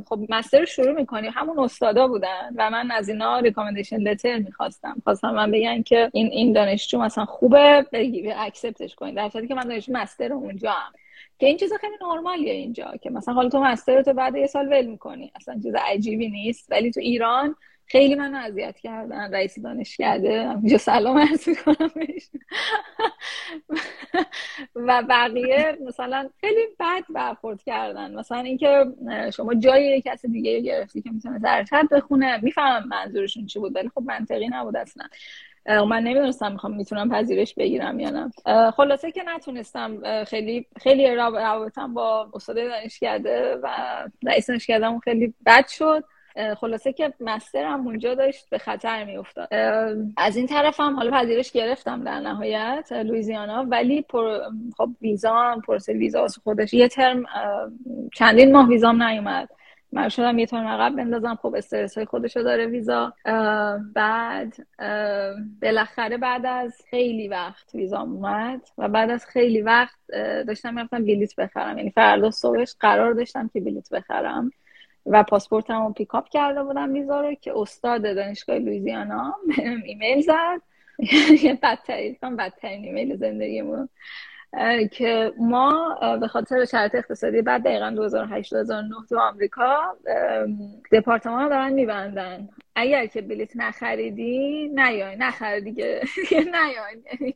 [0.09, 4.97] خب مستر رو شروع می‌کنی همون استادا بودن و من از اینا ریکامندیشن لتر می‌خواستم.
[5.05, 9.69] خواستم من بگن که این این دانشجو مثلا خوبه بگی اکسپتش کنید در که من
[9.69, 10.93] دانشجو مستر اونجا هم
[11.39, 14.69] که این چیز خیلی نرمالیه اینجا که مثلا حالا تو مستر تو بعد یه سال
[14.69, 15.33] ول می‌کنی.
[15.35, 16.67] اصلا چیز عجیبی نیست.
[16.71, 17.57] ولی تو ایران
[17.91, 21.91] خیلی من اذیت کردن رئیس دانشکده اینجا سلام عرض می‌کنم
[24.75, 28.15] و بقیه مثلا خیلی بد برخورد کردن.
[28.15, 28.85] مثلا اینکه
[29.37, 34.03] شما جای کسی دیگه گرفتی که می‌تونه درشت بخونه می‌فهمم منظورشون چی بود ولی خب
[34.03, 35.05] منطقی نبود اصلا.
[35.85, 38.71] من نمی‌دونستم می‌خوام می‌تونم پذیرش بگیرم یا نه.
[38.71, 40.25] خلاصه که نتونستم.
[40.25, 43.69] خیلی خیلی روابطم با استاد دانشکده و
[44.27, 46.05] رئیس دانشکدهمون خیلی بد شد.
[46.57, 49.49] خلاصه که مسترم اونجا داشت به خطر میافتاد.
[50.17, 54.41] از این طرف هم حالا پذیرش گرفتم در نهایت لویزیانا ولی پر...
[54.77, 56.75] خب ویزا پروسه ویزا خودش.
[56.75, 57.25] یه ترم
[58.15, 59.49] چندین ماه ویزام نیومد.
[59.93, 61.35] من شدم یه ترم عقب بندازم.
[61.35, 63.13] خب استرس های خودشو داره ویزا.
[63.95, 64.55] بعد
[65.63, 69.99] بالاخره بعد از خیلی وقت ویزا اومد و بعد از خیلی وقت
[70.47, 71.79] داشتم می‌رفتم بلیت بخرم.
[71.79, 74.51] یعنی فردا صبحش قرار داشتم که بلیت بخرم.
[75.11, 79.35] و پاسپورتم رو پیکاپ کرده بودم ویزا رو که استاد دانشگاه لویزیانا
[79.85, 80.61] ایمیل زد.
[81.43, 83.89] یه بدترین بدترین ایمیل زندگیمون.
[84.93, 89.97] که ما به خاطر شرط اقتصادی بعد دقیقا 2008 2009 تو آمریکا
[90.93, 92.49] دپارتمان دارن میبندن.
[92.75, 95.17] اگر که بلیت نخریدی نیای.
[95.17, 96.03] نخر دیگه
[96.55, 97.35] نیای.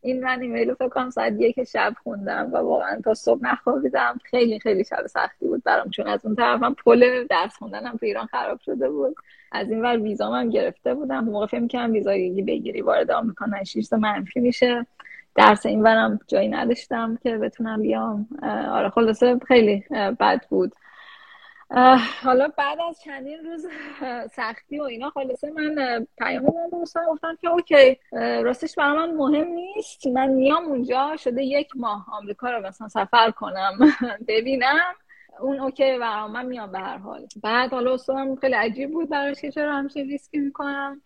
[0.00, 4.18] این من ایمیل فکر کنم ساعت یک شب خوندم و واقعا تا صبح نخوابیدم.
[4.24, 8.26] خیلی خیلی شب سختی بود برام چون از اون طرفم پل درس خوندنم تو ایران
[8.26, 9.16] خراب شده بود.
[9.52, 11.24] از این ور ویزا من گرفته بودم.
[11.24, 14.86] موقع فکر می‌کردم ویزای بگیری وارد آمریکا نشیست منفی میشه.
[15.38, 18.28] درس این ورم جایی نداشتم که بتونم بیام.
[18.70, 19.84] آره خلاصه خیلی
[20.20, 20.72] بد بود.
[22.22, 23.66] حالا بعد از چندین روز
[24.32, 27.96] سختی و اینا خلاصه من پیام دوستان گفتم که okay
[28.42, 30.06] راستش برای من مهم نیست.
[30.06, 33.78] من میام اونجا شده یک ماه آمریکا رو مثلا سفر کنم
[34.28, 34.94] ببینم.
[35.40, 37.26] اون okay و من میام به هر حال.
[37.42, 41.02] بعد حالا استادم خیلی عجیب بود براش که چرا همچین ریسکی می‌کنم.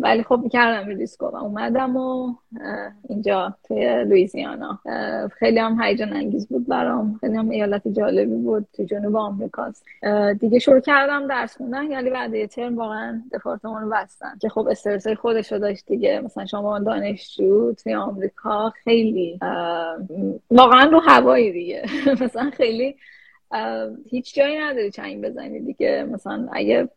[0.00, 2.34] ولی خب می‌کردم ریسکو و اومدم و
[3.08, 4.78] اینجا توی لویزیانا
[5.38, 7.18] خیلی هم هیجان انگیز بود برام.
[7.20, 9.84] خیلی هم ایالت جالبی بود تو جنوب آمریکاست.
[10.40, 14.38] دیگه شروع کردم درس خوندن یعنی بعد یه ترم واقعا دپارتمان رو بستن.
[14.40, 16.20] که خب استرس خودش رو داشت دیگه.
[16.24, 19.38] مثلا شما دانشجو توی آمریکا خیلی
[20.50, 21.84] واقعا رو هوایی دیگه.
[22.24, 22.96] مثلا خیلی
[24.10, 26.08] هیچ جایی نداری چنگ بزنی دیگه.
[26.12, 26.88] مثلا اگه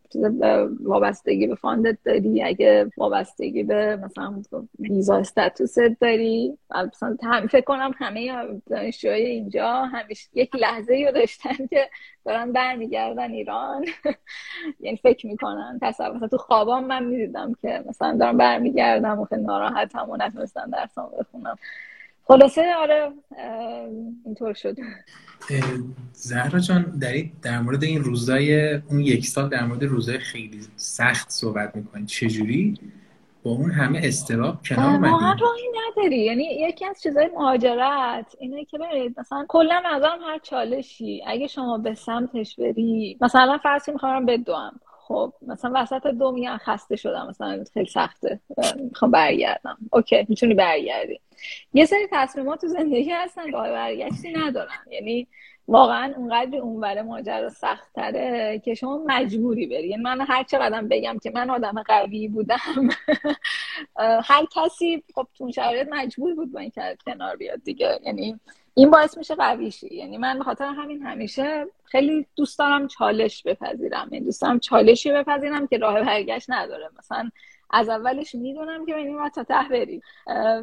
[0.84, 4.44] وابستگی به فاندت داری اگه وابستگی به مثلا
[4.80, 6.58] ویزا استاتوست داری.
[6.76, 11.90] مثلا فکر کنم همه دانشجوهای اینجا همیشه یک لحظه رو داشتن که
[12.26, 13.86] دارن برمیگردن ایران.
[14.80, 15.80] یعنی فکر می‌کنن.
[15.82, 20.70] تصور مثلا تو خوابام من می‌دیدم که مثلا دارم برمیگردم و خیلی ناراحتم و نتونستم
[20.74, 21.56] درسام بخونم.
[22.28, 23.12] خلاصه آره
[24.26, 24.76] اینطور شد.
[26.14, 27.00] زهرا جان
[27.42, 32.80] در مورد این روزای اون یک سال در مورد روزای خیلی سخت صحبت می‌کنید چجوری؟
[33.44, 36.20] با اون همه استراب کنار اومدی؟ راهی نداری.
[36.20, 41.78] یعنی یکی از چیزای مهاجرت اینه که برید مثلا کلا نظرم هر چالشی اگه شما
[41.78, 47.64] به سمتش بری مثلا فرض می‌خوام بدوم خب مثلا وسط دو میگن خسته شدم مثلا
[47.74, 48.40] خیلی سخته.
[48.76, 49.78] می‌خوام برگردم.
[49.92, 51.20] اوکی می‌تونی برگردی.
[51.74, 54.80] یه سری تصمیمات تو زندگی هستن راه برگشتی ندارن.
[54.92, 55.28] یعنی
[55.68, 59.88] واقعا اونقدر اونور ماجرا سخت تره که شما مجبوری بری.
[59.88, 62.90] یعنی من هر چقدر بگم که من آدم قوی بودم.
[64.24, 66.72] هر کسی خب تو شرایط مجبور بود با این
[67.06, 68.00] کنار بیاد دیگه.
[68.04, 68.40] یعنی
[68.74, 73.44] این باعث میشه قوی شی یعنی من به خاطر همین همیشه خیلی دوست دارم چالش
[73.44, 74.10] بپذیرم.
[74.12, 76.90] یعنی دوست دارم چالشی بپذیرم که راه برگشت نداره.
[77.00, 77.30] مثلا
[77.70, 80.02] از اولش می‌دونم که بینیم تا ته بری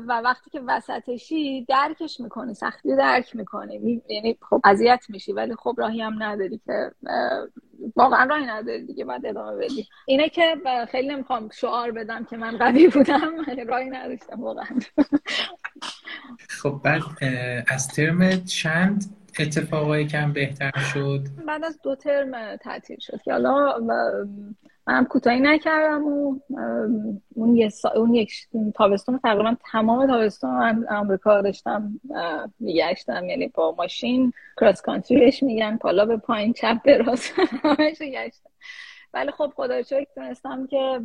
[0.08, 4.02] و وقتی که وسطشی درکش می‌کنی سختی درک می‌کنی.
[4.08, 6.90] یعنی خب اذیت میشی ولی خب راهی هم نداری که
[7.96, 9.88] واقعا راهی نداری دیگه بعد ادامه بدی.
[10.06, 10.56] اینه که
[10.90, 13.32] خیلی نمی‌خوام شعار بدم که من قوی بودم
[13.66, 14.78] راهی نداشتم واقعا.
[16.48, 17.02] خب بعد
[17.68, 19.04] از ترم چند
[19.38, 23.74] اتفاقایی کم بهتر شد؟ بعد از دو ترم تعطیل شد که حالا
[24.90, 26.38] منم کوتاهی نکردم و
[27.34, 27.90] اون, یه سا...
[27.90, 28.32] اون یک
[28.74, 32.00] تابستون تقریبا تمام تابستون من آمریکا داشتم
[32.60, 33.24] میگشتم.
[33.24, 38.50] یعنی با ماشین کراس کانتریش میگن پالا به پایین چپ به راست همش گشتم
[39.14, 41.00] ولی خب خدا شکر تونستم که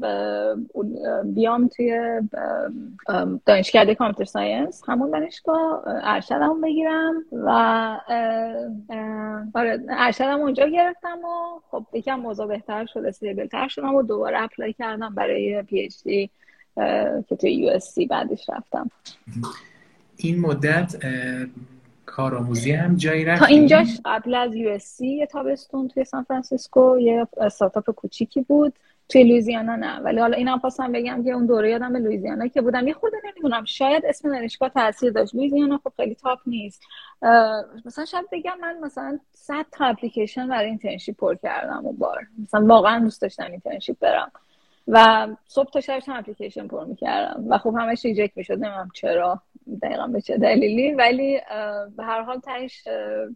[1.26, 2.22] بیام توی
[3.46, 4.82] دانشکده کامپیوتر ساینس.
[4.88, 7.50] همون دانشگاه ارشدم بگیرم و
[9.54, 14.42] آره ارشدم اونجا گرفتم و خب یکم موضوع بهتر شد stable تر شدم و دوباره
[14.42, 16.30] apply کردم برای PhD
[17.30, 18.92] که توی USC بعدش رفتم.
[20.18, 20.96] این مدت
[22.06, 27.28] کارآموزی هم جایی رفت تا اینجاش قبل از USC یه تابستون توی سان فرانسیسکو یه
[27.38, 28.74] استارتاپ کوچیکی بود.
[29.10, 30.00] توی لویزیانا نه.
[30.00, 32.88] ولی حالا اینم خواستم بگم که اون دوره یادم به لویزیانا که بودم.
[32.88, 33.66] یه خورده نمی‌دونم.
[33.66, 35.36] شاید اسم دانشگاه تاثیر داشت.
[35.36, 36.84] لویزیانا خب خیلی top نیست.
[37.86, 42.28] مثلا شاید بگم من مثلا 100 تا اپلیکیشن برای internship پر کردم اون بار.
[42.44, 44.32] مثلا واقعا دوست داشتم internship برم.
[44.88, 47.44] و صبح تا شب اپلیکیشن پر می‌کردم.
[47.50, 48.54] و خب همش reject می‌شد.
[48.54, 49.42] نمی‌دونم چرا
[49.82, 50.92] دقیقا به چه دلیلی.
[50.92, 51.40] ولی
[51.98, 52.84] به هر حال تهش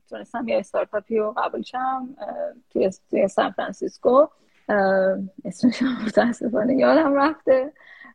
[0.10, 2.10] تونستم یه استارتاپی رو قبول شم
[2.74, 4.28] توی, توی سان فرانسیسکو.
[5.46, 7.74] اسمش متاسفانه یادم رفته.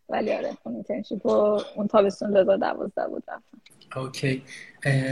[0.09, 3.61] ولی آره اون internship و اون تابستون 2012 بود رفتم.
[3.96, 4.42] okay.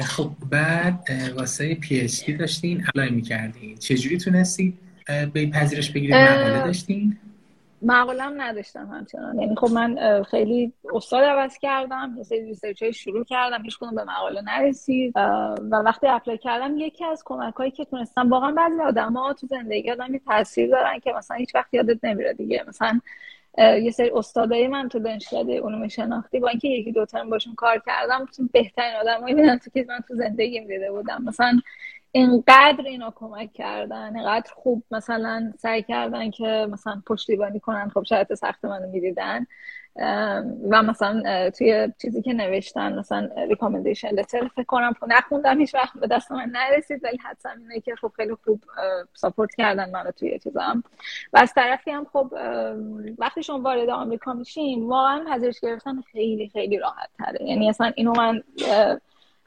[0.04, 3.76] خب بعد واسه PhD داشتین apply می‌کردین.
[3.76, 4.78] چجوری تونستید
[5.32, 7.18] به پذیرش بگیرید مقاله داشتین؟
[7.82, 9.38] مقالم نداشتم همچنان.
[9.38, 14.40] یعنی خب من خیلی استاد عوض کردم یه سری research شروع کردم هیچ به مقاله
[14.40, 15.12] نرسید.
[15.16, 19.90] و وقتی apply کردم یکی از کمک هایی که تونستم واقعا بعضی ها تو زندگی
[19.90, 22.64] آدم تاثیر دارن که مثلا هیچ وقت یادت نمیره دیگه.
[22.68, 23.00] مثلا
[23.58, 27.82] یه سری استادای من تو دانشگاه علوم شناختی با اینکه یکی دو ترم باشون کار
[27.86, 31.22] کردم بهترین آدمایی بودن تو که من تو زندگیم دیده بودم.
[31.26, 31.60] مثلا
[32.12, 37.88] اینقدر اینا کمک کردن اینقدر خوب مثلا سعی کردن که مثلا پشتیبانی کنن.
[37.88, 39.46] خب شاید سخت منو می‌دیدن.
[40.70, 46.06] و مثلا توی چیزی که نوشتن مثلا ریکامندیشن لتر فکر کنم نخوندم هیچ وقت به
[46.06, 48.60] دست من نرسید ولی حدسم اینه که خب خیلی خوب
[49.14, 50.82] ساپورت کردن منو توی چیزم
[51.32, 52.32] و از طرفی هم خب
[53.18, 58.12] وقتی شما وارد آمریکا میشین واقعا پذیرش گرفتن خیلی خیلی راحت تره یعنی اصلا اینو
[58.12, 58.42] من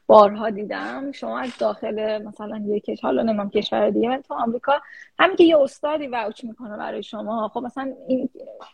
[0.07, 1.11] بارها دیدم.
[1.11, 4.73] شما از داخل مثلا یک حالا نمیم کشور دیگه تو آمریکا
[5.19, 7.47] همین که یه استادی وچ می‌کنه برای شما.
[7.47, 8.29] خب مثلا این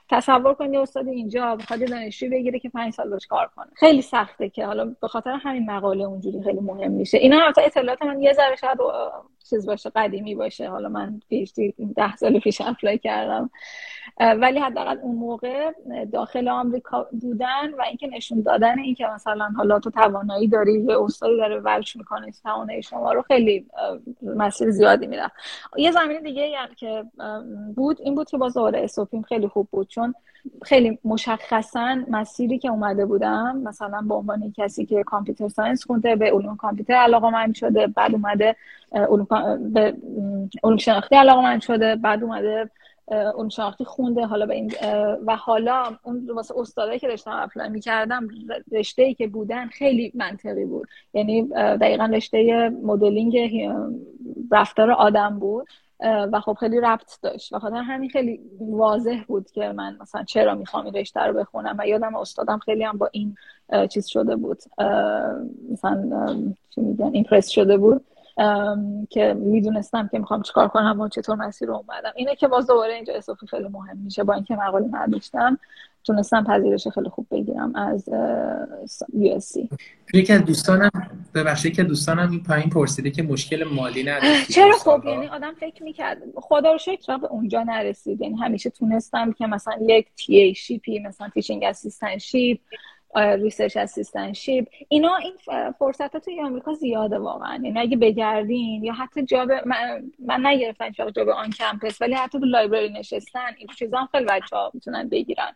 [0.10, 3.68] تصور کنید یه استاد اینجا بخواد دانشجو بگیره که پنج سال باش کار کنه.
[3.76, 8.02] خیلی سخته که حالا به خاطر همین مقاله اونجوری خیلی مهم میشه اینا البته اطلاعات
[8.02, 8.78] من یه ذره شاید
[9.52, 10.70] چیز باشه قدیمی باشه.
[10.70, 11.54] حالا من پیش
[11.96, 13.50] ده سال پیش اپلای کردم.
[14.20, 15.72] ولی حداقل اون موقع
[16.12, 21.38] داخل آمریکا بودن و اینکه نشون دادن اینکه مثلا حالا تو توانایی داری یه استادی
[21.38, 23.66] داره ولش می‌کنه توانایی شما رو خیلی
[24.22, 25.34] مسیر زیادی می‌رفت
[25.78, 27.04] یه زمین دیگه هم که
[27.76, 29.88] بود این بود که باز دوره SOP یم خیلی خوب بود.
[29.88, 30.14] چون
[30.64, 36.32] خیلی مشخصا مسیری که اومده بودم مثلا به عنوان کسی که computer science خونده به
[36.32, 38.56] علوم کامپیوتر علاقه من شده بعد اومده
[38.92, 39.28] علوم,
[39.74, 39.94] به
[40.64, 42.70] علوم شناختی علاقه من شده بعد اومده
[43.36, 44.72] اون شناختی خونده حالا به این
[45.26, 48.28] و حالا اون واسه استادایی که داشتم apply می‌کردم
[48.72, 50.88] رشته ای که بودن خیلی منطقی بود.
[51.14, 53.38] یعنی دقیقا رشته مدلینگ
[54.52, 55.68] رفتار آدم بود
[56.04, 57.54] و خب خیلی ربط داشت.
[57.54, 61.76] و خاطر همین خیلی واضح بود که من مثلا چرا می‌خوام این رشته رو بخونم
[61.80, 63.36] و یادم استادم خیلی هم با این
[63.90, 64.58] چیز شده بود.
[65.72, 66.36] مثلا
[66.70, 68.06] چی میگن ایمپرس شده بود.
[69.10, 72.12] که می‌دونستم که می‌خوام چیکار کنم و چطور مسیر رو اومدم.
[72.16, 74.24] اینه که باز دوباره اینجا اصافی خیلی مهم میشه.
[74.24, 75.60] با اینکه مقاله نداشتم
[76.04, 78.10] تونستم پذیرش خیلی خوب بگیرم از
[79.14, 79.70] USC
[80.14, 80.92] یکی از دوستانم
[81.36, 85.84] ببخشید که دوستانم این پایین پرسیده که مشکل مالی نداشت چرا خب یعنی آدم فکر
[85.84, 86.18] می‌کرد.
[86.36, 88.22] خدا رو شکر به اونجا نرسید.
[88.22, 92.60] یعنی همیشه تونستم که مثلا یک TAship ی مثلا teaching assistantship
[93.16, 95.34] research assistantship اینا این
[95.80, 97.60] فرصت توی آمریکا زیاده واقعا.
[97.64, 102.46] یعنی اگه بگردین یا حتی job من, من نگرفتم job on campus ولی حتی تو
[102.46, 105.56] library نشستن این چیزا هم خیلی بچه ها می‌تونن بگیرن.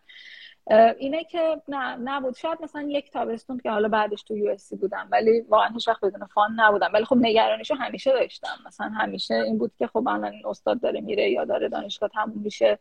[0.98, 2.36] اینه که نه نبود.
[2.36, 6.26] شاید مثلا یک تابستون که حالا بعدش تو یو بودم ولی واقعا هیچ وقت بدون
[6.26, 6.90] fund نبودم.
[6.94, 8.58] ولی خب نگرانیشو همیشه داشتم.
[8.66, 12.78] مثلا همیشه این بود که خب الان استاد داره میره یا داره دانشگاه تموم میشه.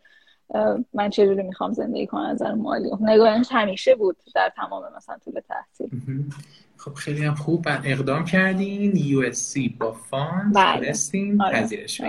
[0.93, 2.89] من چجوری می‌خوام زندگی کنم؟ از نظر مالی.
[3.01, 5.89] نگاهش همیشه بود در تمام مثلا طول تحصیل.
[6.77, 7.67] خب خیلی هم خوب.
[7.83, 8.95] اقدام کردین.
[8.95, 10.55] USC با fund.
[10.55, 10.85] بله.
[10.85, 11.61] تونستین آره.
[11.61, 12.01] پذیرش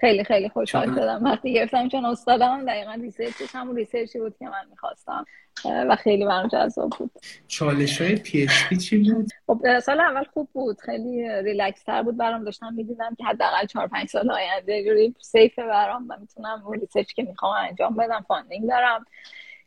[0.00, 1.24] خیلی خیلی خوشحال شدم.
[1.24, 5.24] وقتی گرفتم چون استادم دقیقا research ش همون research ی بود که من می‌خواستم.
[5.64, 7.10] و خیلی برام جذاب بود.
[7.48, 10.80] چالش های PhD چی بود؟ خب سال اول خوب بود.
[10.80, 12.44] خیلی ریلکس تر بود برام.
[12.44, 17.12] داشتم می‌دیدم که حداقل 4 5 سال آینده جوری safe برام و می‌تونم اون research
[17.12, 17.52] که می‌خوام
[17.82, 19.06] انجام بدم funding دارم.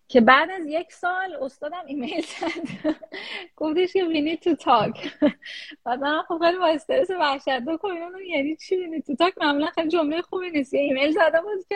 [0.07, 2.95] که بعد از یک سال استادم ایمیل زد.
[3.55, 5.09] گفتش که need to talk.
[5.83, 7.79] بعد من خب خیلی با استرس وحشتناک
[8.27, 10.73] یعنی چی need to talk معمولا خیلی جمله خوبی نیست.
[10.73, 11.75] یه ایمیل زده بود که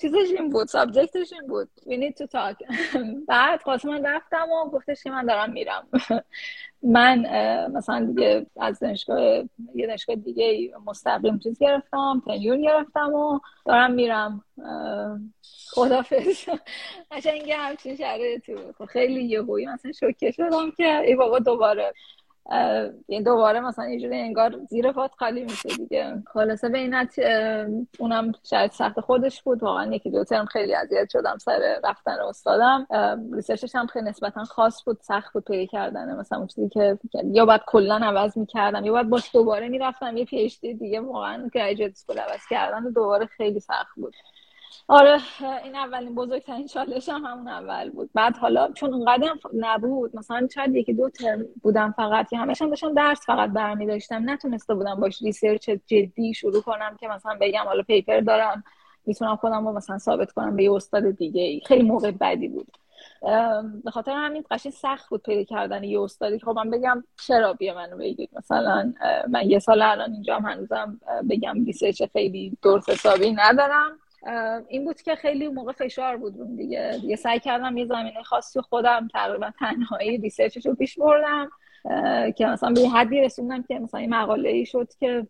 [0.00, 1.68] چیزش این بود سابجکتش این بود.
[1.86, 2.56] need to talk.
[3.28, 5.88] بعد خواست من رفتم و گفتش که من دارم میرم.
[6.82, 7.26] من
[7.72, 14.44] مثلا دیگه از دانشگاه یه دانشگاه دیگه مستقیم چیز گرفتم تنیون گرفتم و دارم میرم.
[15.70, 16.26] خدافز
[17.10, 18.74] قشنگ همچین شرایطی بود.
[18.78, 21.92] خب خیلی یهویی مثلا شوکه شدم که ای بابا دوباره
[23.24, 26.22] دوباره مثلا یه جوری انگار زیر پات خالی میشه دیگه.
[26.26, 26.94] خلاصه به این
[27.98, 29.62] اونم شاید سخت خودش بود.
[29.62, 32.86] واقعا یکی دو ترم خیلی اذیت شدم سر رفتن استادم.
[33.32, 36.16] research ش هم خیلی نسبتا خاص بود سخت بود پیدا کردن.
[36.16, 40.16] مثلا اون چیزی که یا باید کلا عوض می‌کردم یا باید باش دوباره می‌رفتم.
[40.16, 44.14] یه PhD دیگه واقعا graduate school عوض کردن دوباره خیلی سخت بود.
[44.88, 45.20] آره
[45.64, 48.10] این اولین بزرگترین چالش هم همون اول بود.
[48.14, 52.68] بعد حالا چون اونقدر نبود مثلا شاید یکی دو ترم بودم فقط که همش هم
[52.70, 57.64] داشتم درس فقط برمی داشتم نتونسته بودم باش research جدی شروع کنم که مثلا بگم
[57.64, 58.64] حالا paper دارم
[59.06, 61.60] می‌تونم خودم رو مثلا ثابت کنم به یه استاد دیگه ای.
[61.66, 62.66] خیلی موقع بدی بود.
[63.84, 67.74] به خاطر همین قشنگ سخت بود پیدا کردن یه استادی خب من بگم چرا بیا
[67.74, 68.92] منو بگیر مثلا
[69.30, 73.98] من یه سال الان اینجا هنوزم بگم research خیلی درست حسابی ندارم.
[74.68, 76.98] این بود که خیلی موقع فشار بود روم دیگه.
[77.00, 81.48] دیگه سعی کردم یه زمینه خاصی خودم تقریبا تنهایی research ش رو پیش بردم
[82.36, 85.26] که مثلا به حدی رسوندم که مثلا این مقاله ای شد که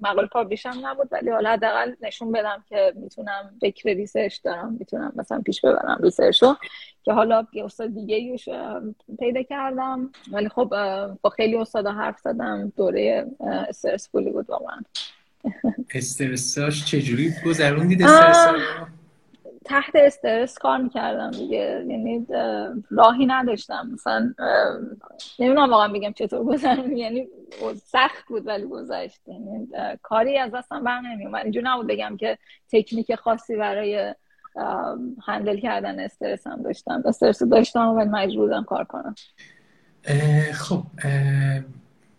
[0.00, 5.40] مقاله publish نبود ولی حالا حداقل نشون بدم که می‌تونم فکر research دارم می‌تونم مثلا
[5.40, 6.56] پیش ببرم research رو.
[7.02, 8.48] که حالا یه استاد دیگه ایش
[9.18, 10.68] پیدا کردم ولی خب
[11.22, 14.80] با خیلی استادا حرف زدم دوره استرس بود واقعا.
[15.94, 18.54] استرساش چجوری گذروندید استرس
[19.64, 21.84] تحت استرس کار می‌کردم دیگه.
[21.88, 22.26] یعنی
[22.90, 23.90] راهی نداشتم.
[23.92, 24.34] مثلا
[25.38, 27.28] نمی‌دونم واقعا بگم چطور گذرم یعنی
[27.84, 29.20] سخت بود ولی گذشت.
[29.28, 29.68] یعنی
[30.02, 32.38] کاری از دستم بر نمیومد اینجور نبود بگم که
[32.72, 34.14] تکنیک خاصی برای
[35.26, 37.02] هندل کردن استرس هم داشتم.
[37.06, 39.14] استرس داشتم و مجبورم کار کنم.
[40.52, 40.82] خب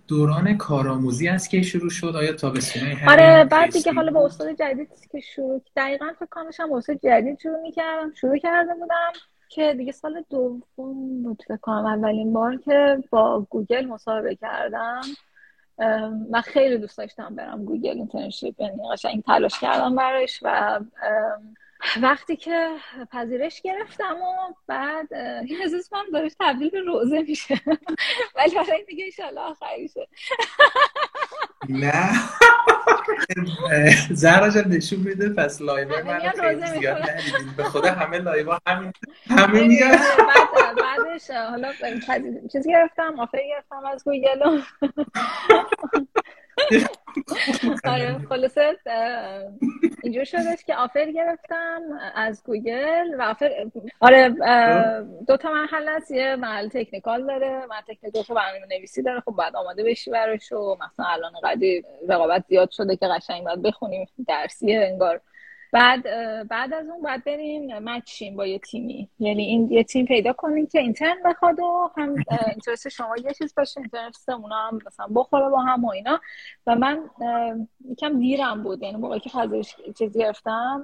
[0.08, 2.16] دوران کارآموزی است که شروع شد.
[2.16, 6.74] آیا تابستونه آره بعد دیگه حالا با استاد جدید که شروع دقیقا فکر کنم هم
[6.74, 9.12] استاد جدید شروع می‌کردم شروع کرده بودم
[9.50, 15.02] که دیگه سال دوم بود فکر کنم اولین بار که با گوگل مصاحبه کردم.
[16.30, 20.80] من خیلی دوست داشتم برم گوگل اینترنشیپ یعنی قشنگ تلاش کردم براش و
[22.02, 22.70] وقتی که
[23.12, 25.58] پذیرش گرفتم و بعد این
[25.92, 27.62] من دارش تبدیل به روزه میشه.
[28.36, 30.08] ولی حالا این دیگه ایشالله آخریشه
[31.70, 32.10] نه.
[34.12, 37.10] زهرا جان نشون میده پس لایو من خیلی زیاد
[37.58, 38.94] به خدا همه لایو همین
[39.38, 40.00] همه میاد
[40.82, 41.72] بعدش حالا
[42.52, 44.62] چیزی گرفتم آفر گرفتم از گوگل
[47.84, 48.78] آره خلاصه
[50.04, 51.82] اینجور شدش که آفر گرفتم
[52.16, 53.52] از گوگل و آفر
[54.00, 54.30] آره
[55.28, 59.32] دو تا مرحله است یه محل تکنیکال داره من تکنیکال تو برنامه نویسی داره خب
[59.32, 64.08] بعد آماده بشی براش و مثلا الان قدی رقابت زیاد شده که قشنگ باید بخونیم
[64.28, 65.22] درسیه انگار.
[65.78, 66.04] بعد
[66.48, 69.10] بعد از اون بعد بریم مچیم با یه تیمی.
[69.20, 72.16] یعنی این یه تیم پیدا کنیم که اینترن بخواد و هم
[72.48, 76.22] اینترست شما یه چیز باشه اینترست اونا هم مثلا بخوره با هم و اینا.
[76.68, 77.00] و من
[77.92, 78.84] یکم دیرم بود.
[78.84, 80.84] یعنی موقعی که پذیرش چیز گرفتم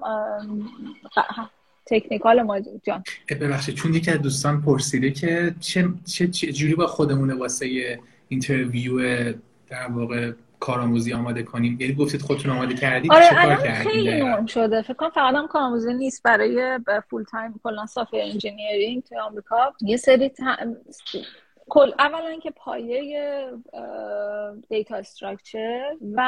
[1.85, 3.03] تکنیکال ما جان.
[3.41, 8.99] ببخشید چون یکی از دوستان پرسیده که چه, چه, چه جوری با خودمونه واسه اینترویو
[9.69, 10.31] در واقع
[10.63, 14.81] کارآموزی آماده کنیم؟ یعنی گفتید خودتون آماده کردید؟ آره کردید؟ خیلی نرم شده.
[14.81, 16.23] فکر کنم فقط هم کارآموزی نیست.
[16.23, 16.79] برای
[17.09, 19.73] full time کلا software engineering تو آمریکا.
[19.81, 20.31] یه سری
[21.69, 23.51] کل اولا که پایه
[24.69, 26.21] data structure و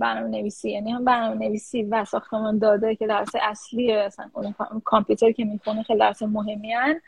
[0.00, 4.30] برنامه نویسی یعنی هم برنامه نویسی و ساختمان داده که درس اصلی اصلا
[4.84, 7.00] کامپیوتر که می‌خونه خیلی درس مهمی هن.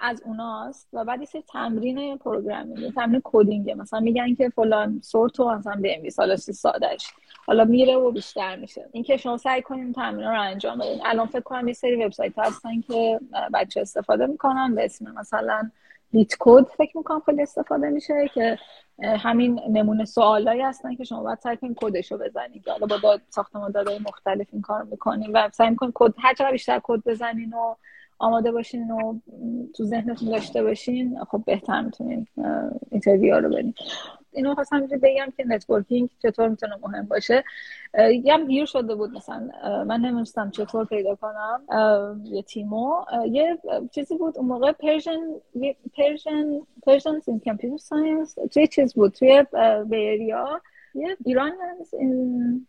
[0.00, 3.70] از اوناست و بعد یه تمرین programming تمرین coding.
[3.70, 7.12] مثلا میگن که فلان sort رو مثلا به حالا سادهش
[7.46, 8.88] حالا میره و بیشتر میشه.
[8.92, 11.06] اینکه شما سعی کنیم تمرین رو انجام بدین.
[11.06, 13.20] الان فکر کنم یه سری وبسایت هستن که
[13.54, 15.70] بچه استفاده می‌کنن به اسم مثلا
[16.12, 18.58] لیت کد فکر می‌کنم خیلی استفاده میشه که
[19.02, 23.20] همین نمونه سوالایی هستن که شما باید سعی کنید کدش رو بزنید حالا با داد
[23.28, 27.54] ساختمان داده مختلف این کار می‌کنیم و سعی می‌کنید کد هر چقدر بیشتر کد بزنین
[27.54, 27.74] و
[28.24, 29.14] آماده باشین و
[29.76, 32.26] تو ذهنتون داشته باشین خب بهتر می‌تونین
[32.90, 33.74] اینترویو رو برین
[34.32, 37.44] اینو خواستم بگم که نتورکینگ چطور می‌تونه مهم باشه؟
[38.24, 39.48] یه دیر شده بود مثلا.
[39.86, 41.62] من نمیستم چطور پیدا کنم.
[42.24, 43.04] یه تیمو.
[43.30, 43.58] یه
[43.92, 45.20] چیزی بود اون موقع پرژن
[45.96, 49.44] پرژن پرژن این کامپیوتر ساینس توی چیز بود توی
[49.84, 50.60] بیریا
[50.94, 51.52] یه ایران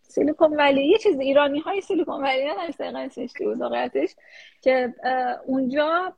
[0.02, 4.16] سیلیکون ولی یه چیز ایرانی های سیلیکون ولی نه دقیقا اسمش بود واقعیتش.
[4.66, 4.94] که
[5.46, 6.14] اونجا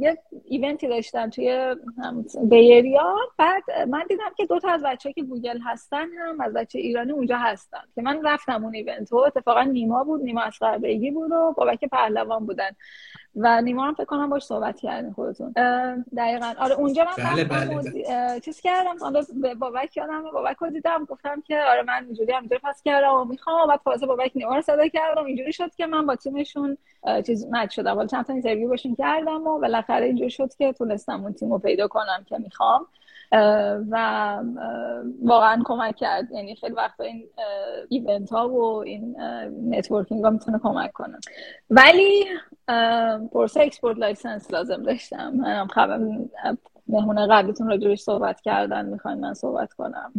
[0.00, 1.76] یه event ی داشتم توی
[2.42, 6.52] Bay Area بعد من دیدم که دو تا از بچه که گوگل هستن هم از
[6.52, 7.80] بچه ایرانی اونجا هستن.
[7.94, 9.12] که من رفتم اون event.
[9.12, 12.70] و اتفاقا نیما بود نیما از بیگی بود و بابک پهلوان بودن.
[13.36, 15.52] و نیما هم فکر کنم باش صحبت کردین خودتون.
[16.16, 16.52] دقیقا.
[16.58, 18.40] آره اونجا من بله بله, بله.
[18.40, 18.96] چیز کردم.
[19.42, 21.04] به بابک یادم بابک رو دیدم.
[21.04, 23.68] گفتم که آره من اینجوری همینجوری pass کردم و می‌خوام.
[23.68, 25.24] بعد فاز بابک نیما رو صدا کردم.
[25.24, 26.78] اینجوری شد که من با تیمشون
[27.26, 27.98] چیز match شدم.
[27.98, 31.58] ولی چند تا interview باشون کردم و بالاخره اینجوری شد که تونستم اون تیم رو
[31.58, 32.86] پیدا کنم که می‌خوام.
[33.90, 34.38] و
[35.22, 36.30] واقعا کمک کرد.
[36.32, 37.28] یعنی خیلی وقتا این
[37.88, 39.16] event ها و این
[39.68, 41.18] networking ها می‌تونه کمک کنه.
[41.70, 42.24] ولی
[43.32, 45.32] پروسه export license لازم داشتم.
[45.34, 46.00] منم خبر
[46.88, 50.12] مهمون قبلیتون راجبش صحبت کردن می‌خواین من صحبت کنم.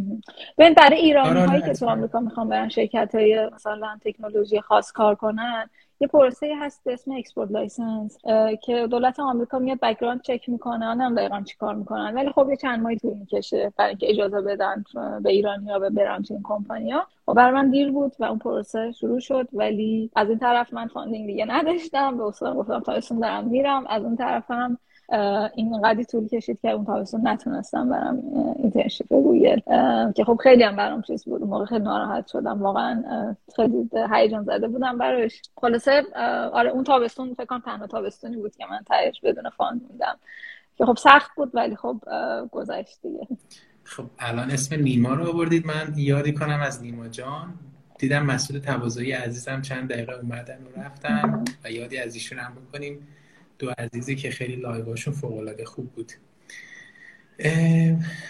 [0.58, 5.14] ببین برای ایرانی هایی که تو آمریکا می‌خوام برن شرکت های مثلا تکنولوژی خاص کار
[5.14, 8.18] کنن یه پروسه هست به اسم export license
[8.62, 12.14] که دولت آمریکا میاد background check می‌کنه هم دقیقا چی کار می‌کنن.
[12.14, 14.84] ولی خب یه چند ماهی طول می‌کشه برای اینکه اجازه بدن
[15.22, 15.90] به ایرانی ها به
[16.28, 19.48] تو این کمپانیا و خب برای من دیر بود و اون پروسه شروع شد.
[19.52, 22.16] ولی از این طرف من funding دیگه نداشتم.
[22.16, 23.84] به استادم گفتم تابستون دارم میرم.
[23.86, 24.50] از اون طرف
[25.12, 28.22] هم این قدی طول کشید که اون تابستون نتونستم برم
[28.58, 29.60] internship گوگل
[30.12, 31.42] که خب خیلی هم برام چیز بود.
[31.42, 32.62] موقع خیلی ناراحت شدم.
[32.62, 33.04] واقعا
[33.56, 35.42] خیلی هیجان زده بودم براش.
[35.56, 36.02] خلاصه
[36.52, 40.16] آره اون تابستون فکر کنم تنها تابستونی بود که من تایش بدون fund میدم
[40.78, 41.96] که خب سخت بود ولی خب
[42.52, 43.28] گذشت دیگه.
[43.84, 45.66] خب الان اسم نیما رو آوردید.
[45.66, 47.54] من یادی کنم از نیما جان.
[47.98, 53.08] دیدم مسئول تبازایی عزیزم چند دقیقه اومدن و رفتن و یادی از ایشون هم بکنیم.
[53.58, 56.12] دو عزیزی که خیلی live اشون فوق العاده خوب بود.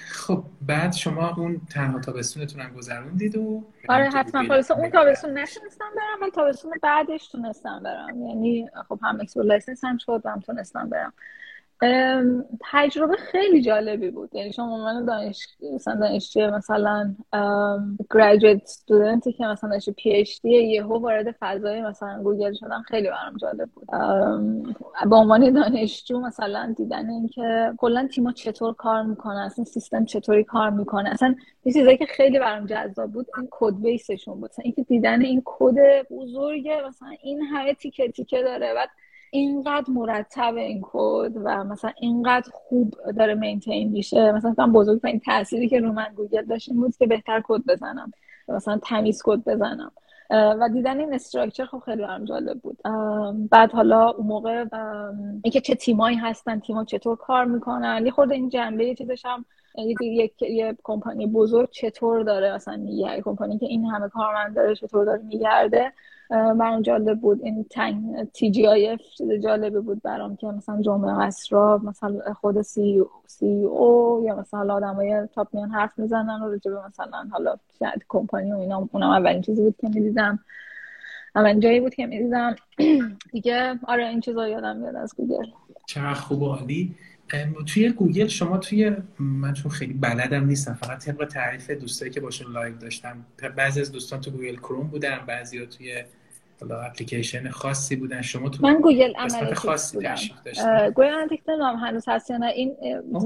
[0.08, 4.48] خب بعد شما اون تنها تابستونتون هم گذروندید و آره حتما.
[4.48, 8.26] خلاصه اون تابستون نتونستم برم ولی تابستون بعدش تونستم برم.
[8.26, 11.12] یعنی خب هم اکسپور هم شد و هم تونستم برم.
[12.72, 14.34] تجربه خیلی جالبی بود.
[14.34, 17.14] یعنی شما من دانش مثلا دانشجو مثلا
[18.14, 23.36] graduate student ی که مثلا دانش PhD یهو وارد فضای مثلا گوگل شدن خیلی برام
[23.36, 23.88] جالب بود.
[25.10, 30.70] به عنوان دانشجو مثلا دیدن اینکه کلا تیما چطور کار می‌کنه اصلا سیستم چطوری کار
[30.70, 31.10] می‌کنه.
[31.10, 34.50] اصلا یه چیزایی که خیلی برام جذاب بود این code base شون بود.
[34.62, 38.74] اینکه دیدن این کد بزرگه مثلا این همه تیکه تیکه داره.
[38.74, 38.88] بعد
[39.34, 44.32] اینقدر مرتب این کد و مثلا اینقدر خوب داره maintain میشه.
[44.32, 48.12] مثلا بزرگترین تأثیری که رو من گوگل داشت این بود که بهتر کد بزنم.
[48.48, 49.92] مثلا تمیز کد بزنم.
[50.30, 52.78] و دیدن این structure خب خیلی برام جالب بود.
[53.50, 54.64] بعد حالا اون موقع
[55.42, 58.02] اینکه چه تیمایی هستن تیما چطور کار می‌کنن.
[58.04, 59.44] یه خورده این جنبه یه چیزش هم
[60.00, 65.04] یک یه کمپانی بزرگ چطور داره مثلا یه کمپانی که این همه کارمند داره چطور
[65.04, 65.92] داره میگرده؟
[66.30, 67.40] برام جالب بود.
[67.42, 74.22] این thank TGIF چیز جالبی بود برام که مثلا جمعه عصرا مثلا خود C, CEO
[74.26, 78.56] یا مثلا آدمای top میان حرف می‌زنن و راجع به مثلا حالا شاید کمپانی و
[78.56, 80.38] اینا اونم اولین چیزی بود که می‌دیدم.
[81.36, 82.56] اولین جایی بود که می‌دیدم.
[83.32, 85.46] دیگه آره این چیزا یادم میاد از گوگل.
[85.86, 86.94] چقدر خوب عالی.
[87.66, 92.52] توی گوگل شما توی من چون خیلی بلدم نیستم فقط طبق تعریف دوستایی که باشون
[92.52, 96.04] live داشتم بعضی از دوستان تو گوگل کروم بودن بعضی ها توی
[96.60, 98.22] حالا اپلیکیشن خاصی بودن.
[98.22, 99.12] شما تو من گوگل
[99.54, 102.46] خاصی گوگل Analytics نمی‌دونم هنوز هست یا نه.
[102.46, 102.76] این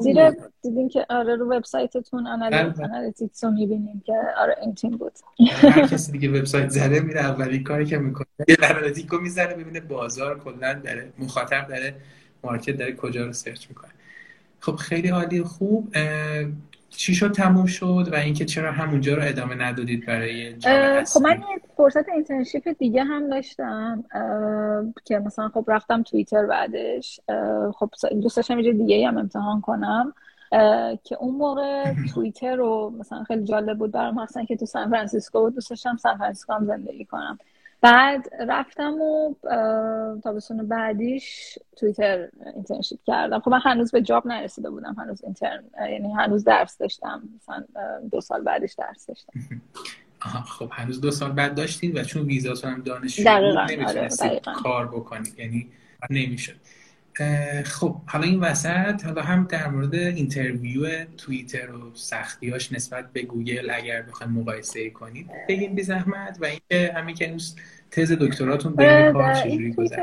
[0.01, 0.31] زیر
[0.63, 5.13] دیدین که آره رو وبسایتتون Analytics رو می‌بینیم که آره این تیم بود.
[5.51, 8.27] هر کسی دیگه وبسایت زده میره اولین کاری که می‌کنه
[8.62, 11.95] Analytics و می‌زنه ببینه بازار کلا داره مخاطب داره.
[12.45, 13.91] market داره کجا رو سرچ می‌کنه.
[14.61, 15.95] خب خیلی عالی خوب.
[16.91, 20.55] چی شد تموم شد و اینکه چرا همونجا رو ادامه ندادید برای
[21.05, 24.05] خب من یه فرصت internship دیگه هم داشتم
[25.05, 27.20] که مثلا خب رفتم توییتر بعدش.
[27.74, 27.91] خب
[28.22, 30.14] دوست داشتم یه دیگه هم امتحان کنم.
[31.05, 35.41] که اون موقع توییتر رو مثلا خیلی جالب بود برام مثلا که تو سان فرانسیسکو
[35.41, 37.39] بود دوست داشتم سان فرانسیسکو هم زندگی کنم.
[37.81, 39.35] بعد رفتم و
[40.24, 43.41] تابستون بعدیش توییتر internship کردم.
[43.41, 44.97] خب من هنوز به job نرسیده بودم.
[44.99, 47.22] هنوز intern یعنی هنوز درس داشتم.
[47.37, 47.64] مثلا
[48.12, 49.33] دو سال بعدش درس داشتم.
[50.45, 54.89] خب هنوز دو سال بعد داشتین و چون ویزاتون هم دانشجو بود نمی‌تونستید آره، کار
[54.89, 55.68] بکنید یعنی
[56.11, 56.57] نمی‌شد.
[57.64, 63.71] خب حالا این وسط حالا هم در مورد interview توییتر و سختیاش نسبت به گوگل
[63.71, 67.37] اگر بخوایم مقایسه کنید بگیم بی زحمت و اینکه همین که
[67.91, 69.99] تز دکتراتون به کار چجوری گذشت؟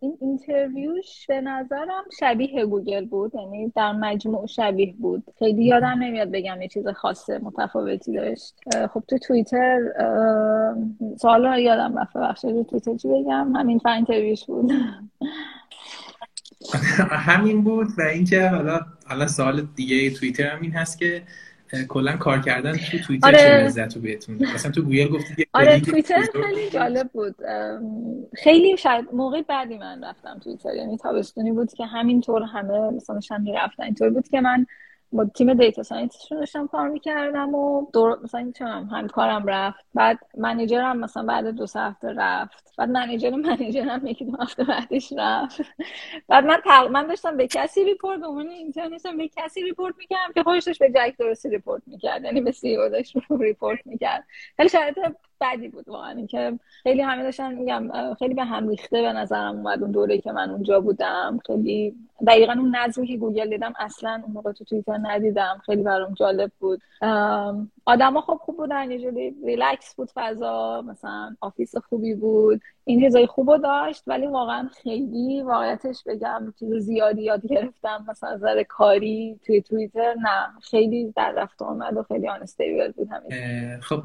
[0.00, 5.24] این interview ش به نظرم شبیه گوگل بود یعنی در مجموع شبیه بود.
[5.38, 8.54] خیلی یادم نمیاد بگم یه چیز خاصه متفاوتی داشت.
[8.94, 9.80] خب تو توییتر
[11.18, 14.72] سوالا یادم رفت بخش توییتر چی بگم؟ همین فن interview ش بود.
[17.28, 21.22] همین بود و اینکه حالا حالا سوال دیگه توییتر هم این هست که
[21.88, 23.38] کلا کار کردن تو توییتر آره.
[23.38, 27.34] چه لذت رو بهتون مثلا تو گوگل گفتی آره توییتر خیلی جالب بود.
[28.34, 30.74] خیلی شاید موقع بعدی من رفتم توییتر.
[30.74, 33.82] یعنی تابستونی بود که همینطور همه مثلا هم می‌رفتن.
[33.82, 34.66] اینطور بود که من
[35.12, 39.84] با تیم data scientist شون داشتم کار می‌کردم و دور مثلا چونم همکارم رفت.
[39.94, 42.74] بعد منیجرم مثلا بعد دو سه هفته رفت.
[42.78, 45.60] بعد manager manager م یکی دو هفته بعدش رفت.
[46.28, 46.90] بعد من تق...
[46.90, 50.90] من داشتم به کسی report اون intern م به کسی report می‌کردم که خودش به
[50.90, 52.24] جک دورسی report می‌کرد.
[52.24, 54.24] یعنی به CEO داشت report می‌کرد.
[54.56, 54.98] خیلی شرایط
[55.40, 56.10] بدی بود واقعا.
[56.10, 60.32] اینکه خیلی همه داشتن میگم خیلی به هم ریخته به نظرم اومد اون دوره که
[60.32, 61.40] من اونجا بودم.
[61.46, 61.94] خیلی
[62.26, 65.60] دقیقا اون نظمی که گوگل دیدم اصلا اون موقع تو توییتر ندیدم.
[65.66, 66.80] خیلی برام جالب بود.
[67.86, 72.60] آدما خب خوب بودن یه جوری ریلکس بود فضا مثلا office خوبی بود.
[72.90, 78.04] این چیزای خوب داشت ولی واقعا خیلی واقعیتش بگم چیز زیادی یاد گرفتم.
[78.08, 80.60] مثلا نظر کاری توی توییتر نه.
[80.62, 83.80] خیلی در رفت آمد و خیلی unstable بود همین.
[83.80, 84.02] خب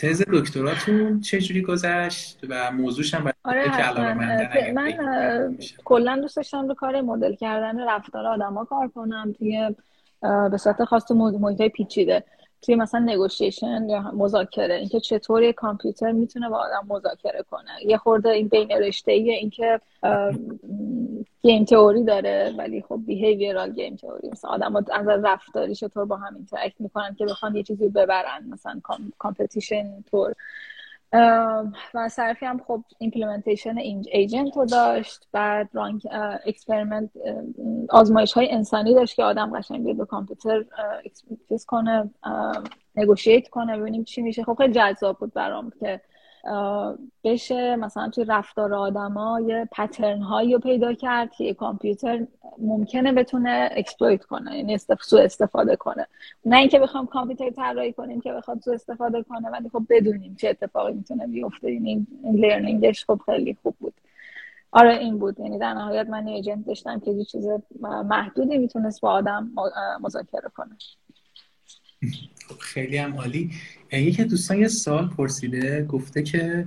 [0.00, 4.92] تز دکتراتون چجوری گذشت و موضوعش هم آره که من
[5.84, 9.74] کلا دوست داشتم رو کار مدل کردن رفتار آدما کار کنم توی
[10.50, 12.24] به صورت خاص محیط پیچیده.
[12.62, 17.70] توی مثلا negotiation یا مذاکره اینکه چطور یه کامپیوتر می‌تونه با آدم مذاکره کنه.
[17.86, 19.80] یه خورده این بین رشته ایه اینکه
[21.42, 26.34] game theory داره ولی خب behavioral game theory مثلا آدم از رفتاری چطور با هم
[26.34, 28.80] interact می‌کنن که بخوان یه چیزی ببرن مثلا
[29.18, 30.34] competition طور
[31.94, 33.78] و صرفی هم خب implementation
[34.12, 35.28] agent رو داشت.
[35.32, 36.06] بعد run
[36.46, 37.10] experiment
[37.90, 40.64] آزمایش های انسانی داشت که آدم قشنگ بیاد به کامپیوتر
[41.04, 42.10] experiment کنه
[42.96, 44.44] negotiate کنه ببینیم چی میشه.
[44.44, 46.00] خب خیلی جذاب بود برام که
[47.24, 52.26] بشه مثلا توی رفتار آدما یه pattern هایی رو پیدا کرد که یه کامپیوتر
[52.58, 56.06] ممکنه بتونه exploit کنه یعنی سو استفاده کنه.
[56.44, 60.48] نه اینکه بخوام کامپیوتر طراحی کنیم که بخواد سو استفاده کنه ولی خب بدونیم چه
[60.48, 61.68] اتفاقی می‌تونه بیفته.
[61.68, 63.94] این لرنینگش خب خیلی خوب بود.
[64.72, 65.40] آره این بود.
[65.40, 67.46] یعنی در نهایت من ایجنت داشتم که یه چیز
[67.80, 69.50] محدودی می‌تونست با آدم
[70.00, 70.76] مذاکره کنه.
[72.60, 73.50] خیلی هم عالی.
[74.00, 76.66] یکی دوستان یه سال پرسیده گفته که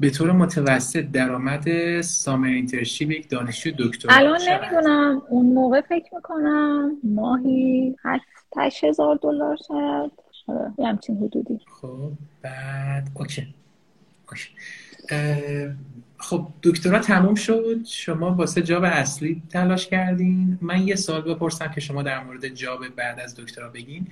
[0.00, 5.22] به طور متوسط درآمد سامر اینترشیپ یک دانشجو دکترا الان نمی‌دونم.
[5.28, 7.96] اون موقع فکر می‌کنم ماهی
[8.56, 10.12] هشت هزار دلار شاید.
[10.48, 11.60] آره، یه همچین حدودی.
[11.80, 12.12] خب
[12.42, 13.54] بعد اوکی,
[14.30, 14.48] اوکی.
[16.18, 17.84] خب دکترا تموم شد.
[17.84, 20.58] شما واسه job اصلی تلاش کردین.
[20.62, 24.06] من یه سوال بپرسم که شما در مورد job بعد از دکترا بگین.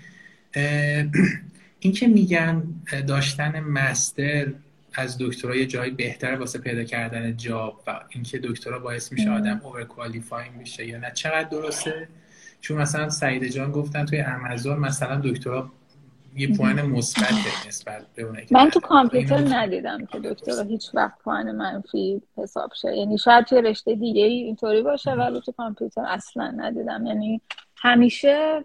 [1.82, 2.62] این که میگن
[3.06, 4.52] داشتن master
[4.94, 9.84] از دکترا جاب بهتر واسه پیدا کردن job و اینکه دکترا باعث میشه آدم over
[9.84, 12.08] qualifying میشه یا نه چقدر درسته؟
[12.60, 15.70] چون مثلا سعید جان گفتن توی امازون مثلا دکترا
[16.36, 17.32] یه پوان مثبت
[17.68, 22.96] نسبت به اونه من تو کامپیوتر ندیدم که دکترا هیچ وقت پوان منفی حساب شه.
[22.96, 27.06] یعنی شاید توی رشته دیگه اینطوری باشه ولی تو کامپیوتر اصلا ندیدم.
[27.06, 27.40] یعنی
[27.84, 28.64] همیشه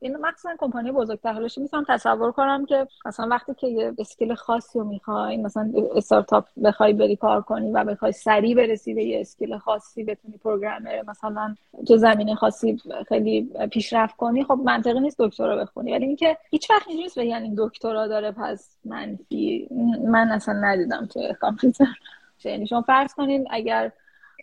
[0.00, 4.78] این مخصوصا کمپانی بزرگتر حالش می‌تونم تصور کنم که مثلا وقتی که یه اسکیل خاصی
[4.78, 9.58] رو می‌خوای مثلا استارتاپ بخوای بری کار کنی و بخوای سریع برسی به یه اسکیل
[9.58, 11.54] خاصی بتونی پروگرامر مثلا
[11.88, 15.92] تو زمینه خاصی خیلی پیشرفت کنی خب منطقی نیست دکترا بخونی.
[15.92, 19.68] ولی اینکه هیچ وقت نیست بگن این دکترا داره پس منفی
[20.04, 21.94] من اصلا ندیدم که کامپیوتر.
[22.44, 23.92] یعنی شما فرض کنین اگر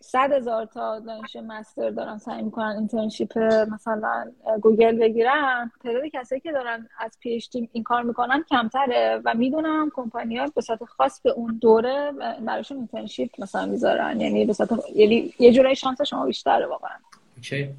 [0.02, 3.38] صد هزار تا دانشجو master دارن سعی می‌کنن internship
[3.74, 4.32] مثلا
[4.62, 5.72] گوگل بگیرن.
[5.84, 7.40] تعداد کسایی که دارن از PhD
[7.72, 12.12] این کار می‌کنن کمتره و می‌دونم کمپانی ها به صورت خاص به اون دوره
[12.46, 14.22] براشون internship مثلا می‌ذارن.
[14.22, 16.96] یعنی به صورت یعنی یه جورایی شانس شما بیشتره واقعا.
[17.38, 17.70] Okay.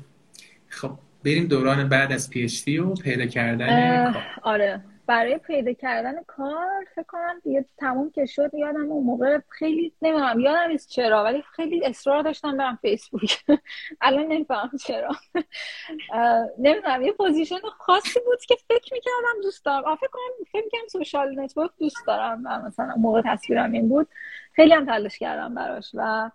[0.69, 0.91] خب
[1.25, 4.81] بریم دوران بعد از PhD و پیدا کردن آره.
[5.09, 8.51] برای پیدا کردن کار فکر کنم دیگه تموم که شد.
[8.55, 13.45] یادم اون موقع خیلی نمی‌دونم یادم نیست چرا ولی خیلی اصرار داشتم برم فیسبوک.
[14.01, 15.09] الان نمیفهم چرا.
[16.59, 19.97] نمی‌دونم یه position خاصی بود که فکر می‌کردم دوست دارم.
[19.97, 24.09] فکر کنم فکر می‌کردم social network دوست دارم مثلا موقع تصورم این بود.
[24.59, 26.31] خیلی هم تلاش کردم براش و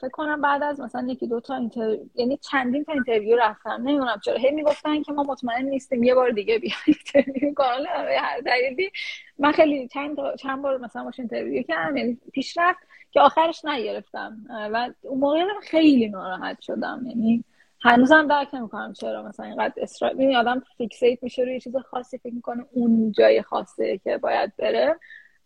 [0.00, 1.96] فکر کنم بعد از مثلا یکی دو تا inter...
[2.14, 4.36] یعنی چندین تا interview رفتم نمی‌دونم چرا.
[4.36, 7.86] هی می‌گفتن که ما مطمئن نیستیم یه بار دیگه بیا interview کن
[8.18, 8.90] هر دلیلی.
[9.38, 12.78] من خیلی چند چند بار مثلا باش interview کردم یعنی پیش رفت
[13.10, 14.36] که آخرش نگرفتم.
[14.50, 17.02] و اون موقع خیلی ناراحت شدم.
[17.06, 17.44] یعنی
[17.80, 22.34] هنوزم درک نمی‌کنم چرا مثلا اینقدر اصرار می آدم fixate میشه روی چیز خاصی فکر
[22.34, 24.96] می‌کنه اون جای خاصه که باید بره.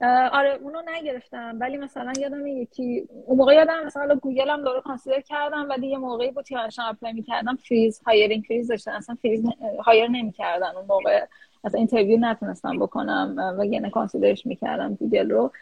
[0.08, 1.56] آره اونو نگرفتم.
[1.60, 5.98] ولی مثلا یادم یکی اون موقع یادم مثلا گوگل هم داره consider کردم ولی یه
[5.98, 8.92] موقعی بود که داشتم apply می‌کردم freeze hiring freeze داشتن.
[8.92, 9.44] اصلا freeze
[9.86, 10.76] hire نمی‌کردن.
[10.76, 11.26] اون موقع
[11.64, 15.52] اصلا interview نتونستم بکنم و یعنی consider ش می‌کردم گوگل رو.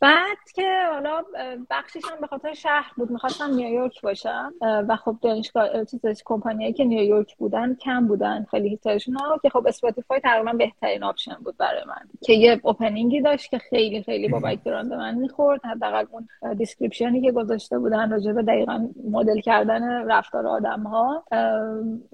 [0.00, 1.22] بعد که حالا
[1.70, 6.84] بخشش هم به خاطر شهر بود می‌خواستم نیویورک باشم و خب دانشگاه چیزش کمپانیایی که
[6.84, 12.08] نیویورک بودن کم بودن خیلی هیترشون که خب اسپاتیفای تقریبا بهترین option بود برای من
[12.20, 17.14] که یه opening ی داشت که خیلی خیلی با background من می‌خورد حداقل اون description
[17.14, 21.24] ی که گذاشته بودن راجع به دقیقا مدل کردن رفتار آدم ها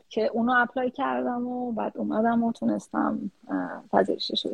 [0.08, 3.30] که اونو apply کردم و بعد اومدم و تونستم
[3.92, 4.52] پذیرشش رو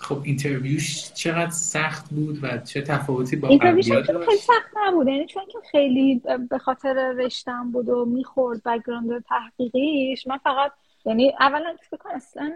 [0.00, 5.08] خب interview ش چقدر سخت بود و چه تفاوتی با interview ش خیلی سخت نبود.
[5.08, 10.72] یعنی چون که خیلی به خاطر رشته‌م بود و می‌خورد background تحقیقیش من فقط
[11.04, 12.52] یعنی اولا فکر کنم اصلا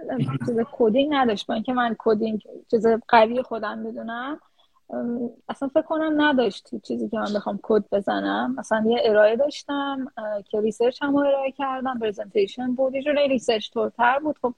[0.46, 1.46] چیز coding نداشت.
[1.46, 4.40] با اینکه من coding چیز قوی خودم بدونم
[5.48, 8.54] اصلا فکر کنم نداشت چیزی که من بخوام کد بزنم.
[8.58, 10.12] مثلا یه ارائه داشتم
[10.50, 12.94] که research هم ارائه کردم presentation بود.
[12.94, 14.38] یه research طورتر بود.
[14.42, 14.54] خب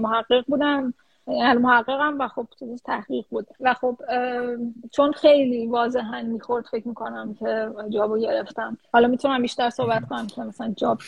[0.00, 0.94] محقق بودم.
[1.28, 3.46] یعنی محققم و خب چیزش تحقیق بود.
[3.60, 3.96] و خب
[4.90, 8.78] چون خیلی واضحا می‌خورد فکر می‌کنم که job و گرفتم.
[8.92, 10.98] حالا می‌تونم بیشتر صحبت کنم که مثلا job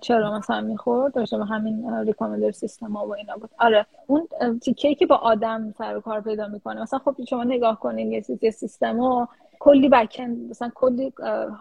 [0.00, 3.50] چرا مثلا می‌خورد؟ داشته به همین ریکامندر سیستم ها و اینا بود.
[3.58, 4.28] آره اون
[4.62, 8.12] تیکه که با آدم سر و کار پیدا می‌کنه مثلا خب شما نگاه کنین
[8.42, 9.26] یه سیستم
[9.62, 11.12] کلی بکن مثلا کلی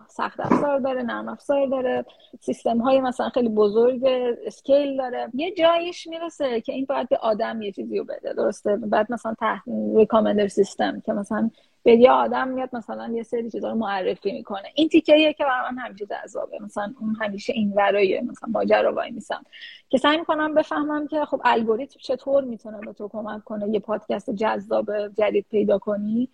[0.08, 2.06] سخت افزار داره نرم افزار داره.
[2.42, 4.06] سیستم های مثلا خیلی بزرگ
[4.46, 5.30] اسکیل داره.
[5.34, 9.34] یه جایش می‌رسه که این باید به آدم یه چیزی رو بده درسته؟ بعد مثلا
[9.40, 9.62] تحت
[9.96, 11.50] ریکامندر سیستم که مثلا
[11.84, 14.68] به یه آدم میاد مثلا یه سری چیزا رو معرفی می‌کنه.
[14.76, 16.58] این تیکه که برای من همیشه جذابه.
[16.62, 19.44] مثلا اون همیشه این ورای مثلا ماجرا وای میسم.
[19.90, 24.30] که سعی می‌کنم بفهمم که خب الگوریتم چطور می‌تونه به تو کمک کنه یه پادکست
[24.30, 26.30] جذاب جدید پیدا کنی.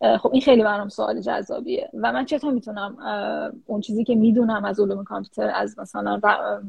[0.00, 1.90] خب این خیلی برام سوال جذابیه.
[1.94, 2.96] و من چطور می‌تونم
[3.66, 6.20] اون چیزی که می‌دونم از علوم کامپیوتر از مثلا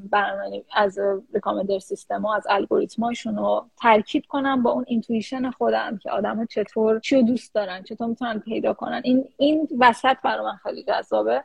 [0.10, 1.00] برنامه از
[1.34, 7.00] recommender system و از الگوریتماشون رو ترکیب کنم با اون intuition خودم که آدم چطور
[7.00, 9.02] چی دوست دارن چطور می‌تونن پیدا کنن.
[9.04, 11.44] این این وسط برای من خیلی جذابه.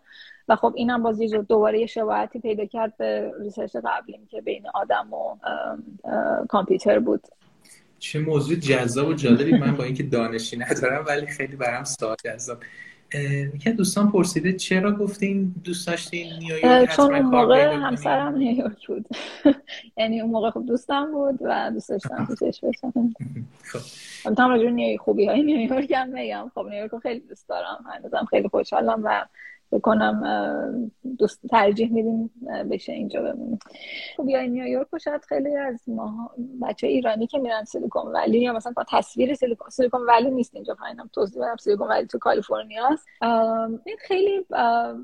[0.49, 4.67] و خب اینم باز یه دوباره یه شباهتی پیدا کرد به research قبلیم که بین
[4.75, 5.37] آدم و
[6.47, 7.29] کامپیوتر بود.
[8.03, 12.59] چه موضوع جذاب و جالبی من با اینکه دانشی ندارم ولی خیلی برام سوال جذاب.
[13.55, 19.07] یکی دوستان پرسیده چرا گفتین دوست داشتین نیویورک؟ چون اون موقع همسرم نیویورک بود.
[19.99, 23.15] یعنی اون موقع خب دوستم بود و دوست داشتم پیشش باشم.
[23.65, 23.79] خب.
[24.25, 26.51] البته راجع خوبی های نیویورک هم میگم.
[26.55, 27.85] خب نیویورک خیلی دوست دارم.
[27.95, 29.25] هنوزم خیلی خوشحالم و
[29.73, 32.31] بکنم دوست ترجیح میدیم
[32.71, 33.59] بشه اینجا بمونیم.
[34.17, 36.31] خب یا نیویورک شاید خیلی از ما
[36.63, 40.75] بچه ایرانی که میرن سیلیکون ولی یا مثلا با تصویر سیلیکون سیلیکون ولی نیست اینجا
[40.75, 41.57] پایینم توضیح بدم.
[41.57, 43.07] سیلیکون ولی تو کالیفرنیا است
[43.85, 44.47] این خیلی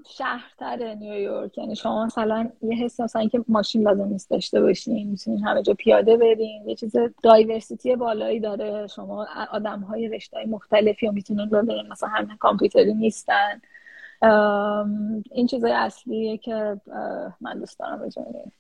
[0.06, 1.58] شهرتر نیویورک.
[1.58, 5.74] یعنی شما مثلا یه حس مثلا که ماشین لازم نیست داشته باشین می‌تونین همه جا
[5.74, 6.68] پیاده برین.
[6.68, 8.86] یه چیز دایورسیتی بالایی داره.
[8.86, 11.88] شما آدم های رشته مختلفی رو می‌تونین ببینین.
[11.92, 13.60] مثلا همه کامپیوتری نیستن.
[15.32, 16.80] این چیزای اصلیه که
[17.40, 18.52] من دوست دارم بجانیم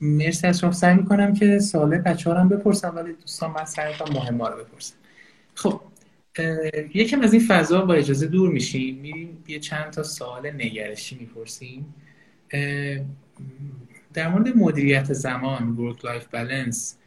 [0.00, 0.72] مرسی از شما.
[0.72, 4.94] سعی می‌کنم که سوال بچه هم بپرسم ولی دوستان من سعی مهم رو بپرسم.
[5.54, 5.80] خب
[6.94, 8.96] یکم از این فضا با اجازه دور میشیم.
[8.96, 11.94] میریم یه چند تا سوال نگرشی می‌پرسیم.
[14.14, 16.98] در مورد مدیریت زمان ورک لایف بالانس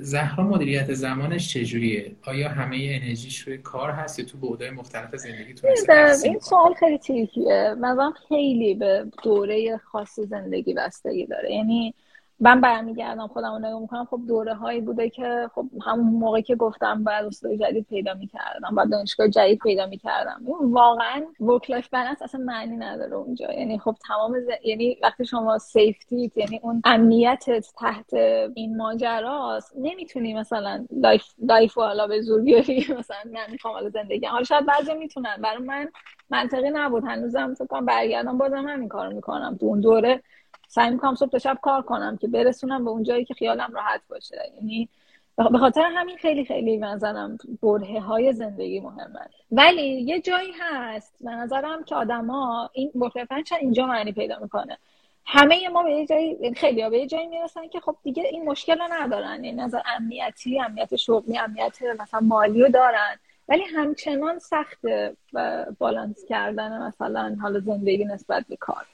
[0.00, 5.70] زهرا مدیریت زمانش چجوریه؟ آیا همه انرژیش روی کار هست یا تو بودای مختلف زندگیتون
[6.24, 11.52] این سوال خیلی tricky ه مثلا خیلی به دوره خاص زندگی بستگی داره.
[11.52, 11.94] یعنی
[12.40, 14.04] من برمیگردم خودم رو نگاه می‌کنم.
[14.04, 18.74] خب دوره هایی بوده که خب همون موقعی که گفتم باید استاد جدید پیدا می‌کردم
[18.76, 20.40] باید دانشگاه جدید پیدا می‌کردم.
[20.60, 23.52] واقعا work life balance اصلا معنی نداره اونجا.
[23.52, 28.14] یعنی خب تمام یعنی وقتی شما safety یعنی اون امنیتت تحت
[28.54, 32.86] این ماجراست نمی‌تونی مثلا life life حالا به زور بیاری.
[32.98, 35.36] مثلا من می‌خوام حالا زندگی حالا شاید بعضی می‌تونن.
[35.42, 35.88] برای من
[36.30, 37.04] منطقی نبود.
[37.04, 39.56] هنوزم فکر کنم برگردم بازم همین کارو می‌کنم.
[39.60, 40.22] تو اون دوره
[40.68, 44.00] سعی می‌کنم صبح تا شب کار کنم که برسونم به اون جایی که خیالم راحت
[44.08, 44.42] باشه.
[44.54, 44.88] یعنی
[45.36, 49.20] به خاطر همین خیلی خیلی نظرم بره های زندگی مهمه.
[49.50, 53.24] ولی یه جایی هست به نظرم که آدما این بره
[53.60, 54.78] اینجا معنی پیدا می‌کنه.
[55.26, 58.78] همه ما به یه جایی خیلی به یه جایی می‌رسن که خب دیگه این مشکل
[58.78, 59.44] رو ندارن.
[59.44, 63.18] این نظر امنیتی امنیت شغلی امنیت مثلا مالی رو دارن.
[63.48, 64.78] ولی همچنان سخت
[65.78, 68.86] بالانس کردن مثلا حالا زندگی نسبت به کار.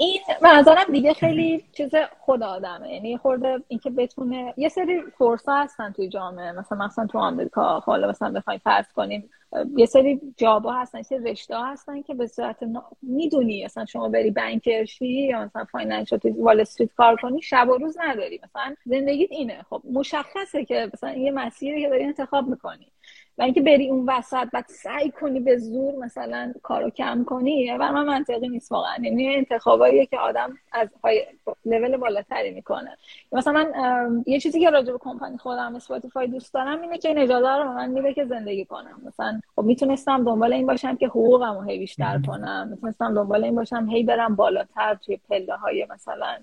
[0.00, 1.90] این به نظرم دیگه خیلی چیز
[2.20, 2.94] خود آدمه.
[2.94, 6.52] یعنی خود اینکه بتونه یه سری فرصت هستن توی جامعه.
[6.52, 9.30] مثلا مثلا تو آمریکا حالا مثلا بخوایم فرض کنیم
[9.76, 12.56] یه سری job ا هستن یه رشته ها هستن که به صورت
[13.02, 17.68] می‌دونی مثلا شما بری banker شی یا مثلا financial تو Wall Street کار کنی شب
[17.68, 18.40] و روز نداری.
[18.44, 19.62] مثلا زندگیت اینه.
[19.70, 22.92] خب مشخصه که مثلا یه مسیری که داری انتخاب می‌کنی.
[23.38, 27.92] و اینکه بری اون وسط بعد سعی کنی به زور مثلا کارو کم کنی و
[27.92, 28.96] من منطقی نیست واقعا.
[29.02, 31.26] یعنی انتخاباییه که آدم از یه
[31.64, 32.96] level بالاتری می‌کنه.
[33.32, 37.18] مثلا من یه چیزی که راجع به کمپانی خودم Spotify دوست دارم اینه که این
[37.18, 39.02] اجازه رو من میده که زندگی کنم.
[39.06, 42.68] مثلا خب می‌تونستم دنبال این باشم که حقوقم رو هی بیشتر کنم.
[42.70, 46.36] می‌تونستم دنبال این باشم هی برم بالاتر توی پله های مثلا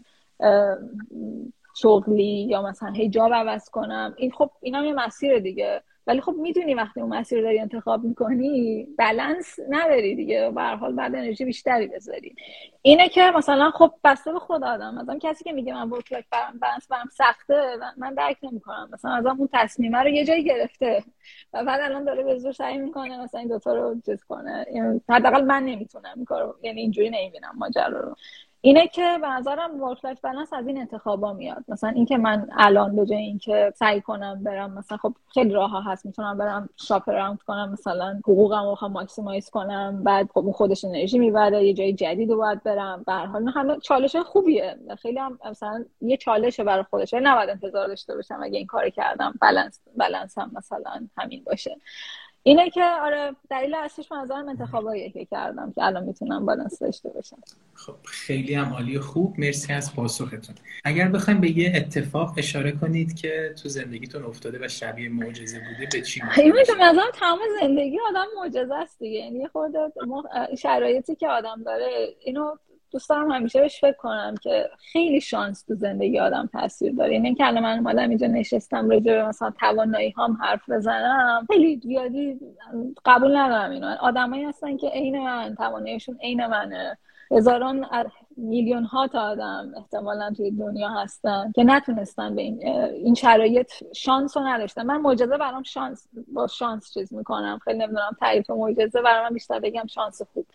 [1.78, 4.14] شغلی یا مثلا هی job عوض کنم.
[4.18, 5.82] این خب اینا یه مسیر دیگه.
[6.08, 10.52] ولی خب می‌دونی وقتی اون مسیر داری انتخاب می‌کنی بلنس نداری دیگه.
[10.56, 12.36] به هر حال باید انرژی بیشتری بذاری.
[12.82, 14.96] اینه که مثلا خب بسته به خود آدم.
[14.96, 16.26] مثلا کسی که میگه من work life
[16.62, 18.90] balance برام سخته من درک نمی‌کنم.
[18.94, 21.04] مثلا از اون تصمیمه رو یه جایی گرفته
[21.54, 24.66] و بعد الان داره به زور سعی می‌کنه مثلا این دوتا رو چیز کنه.
[25.10, 28.16] حداقل من نمی‌تونم این کارو یعنی اینجوری نمی‌بینم ماجرا رو.
[28.66, 31.64] اینه که به نظرم work life balance از این انتخابا میاد.
[31.68, 35.82] مثلا اینکه من الان به جای اینکه سعی کنم برم مثلا خب خیلی راه ها
[35.82, 36.06] هست.
[36.06, 40.04] می‌تونم برم shop around کنم مثلا حقوقم رو بخوام maximize کنم.
[40.04, 43.04] بعد خب اون خودش انرژی می‌بره یه جای جدید رو باید برم.
[43.04, 44.78] به هر حال همه چالش خوبیه.
[45.02, 49.34] خیلی هم مثلا یه چالشه برای خودش نباید انتظار داشته باشم اگه این کار کردم.
[49.42, 51.78] بالانس بالانس هم مثلا همین باشه.
[52.48, 57.38] اینه که آره دلیل اصلیش نظرم انتخاباییه که کردم که الان می‌تونم بالانس داشته باشم.
[57.74, 59.40] خب خیلی هم عالی خوب.
[59.40, 60.56] مرسی از پاسختون.
[60.84, 65.90] اگر بخوایم به یه اتفاق اشاره کنید که تو زندگیتون افتاده و شبیه معجزه بوده
[65.92, 69.20] به چی این مثلا تمام زندگی آدم معجزه است دیگه.
[69.20, 69.74] یعنی خود
[70.58, 72.56] شرایطی که آدم داره اینو
[72.96, 77.14] دوست دارم همیشه بهش فکر کنم که خیلی شانس تو زندگی آدم تاثیر داره.
[77.14, 81.48] یعنی که الان من اومدم اینجا نشستم راجع به مثلا توانایی هم حرف بزنم.
[81.52, 82.40] خیلی زیادی
[83.06, 83.96] قبول ندارم اینو.
[84.02, 86.98] آدمایی هستن که عین من تواناییشون عین منه.
[87.32, 87.86] هزاران
[88.38, 94.38] میلیون ها تا آدم احتمالا توی دنیا هستن که نتونستن به این, این شرایط شانس
[94.38, 94.84] رو نداشتن.
[94.84, 97.60] من معجزه برام شانس با شانس چیز می‌کنم.
[97.64, 100.46] خیلی نمی‌دونم تعریف معجزه برام بیشتر بگم شانس خوب.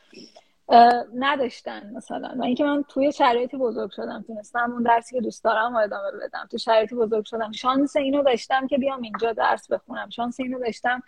[1.15, 2.35] نداشتن مثلا.
[2.39, 6.49] و اینکه من توی شرایطی بزرگ شدم تونستم اون درسی که دوست دارم ادامه بدم.
[6.51, 7.53] تو شرایطی بزرگ شدم.
[7.53, 10.09] شانس اینو داشتم که بیام اینجا درس بخونم.
[10.11, 11.03] شانس اینو داشتم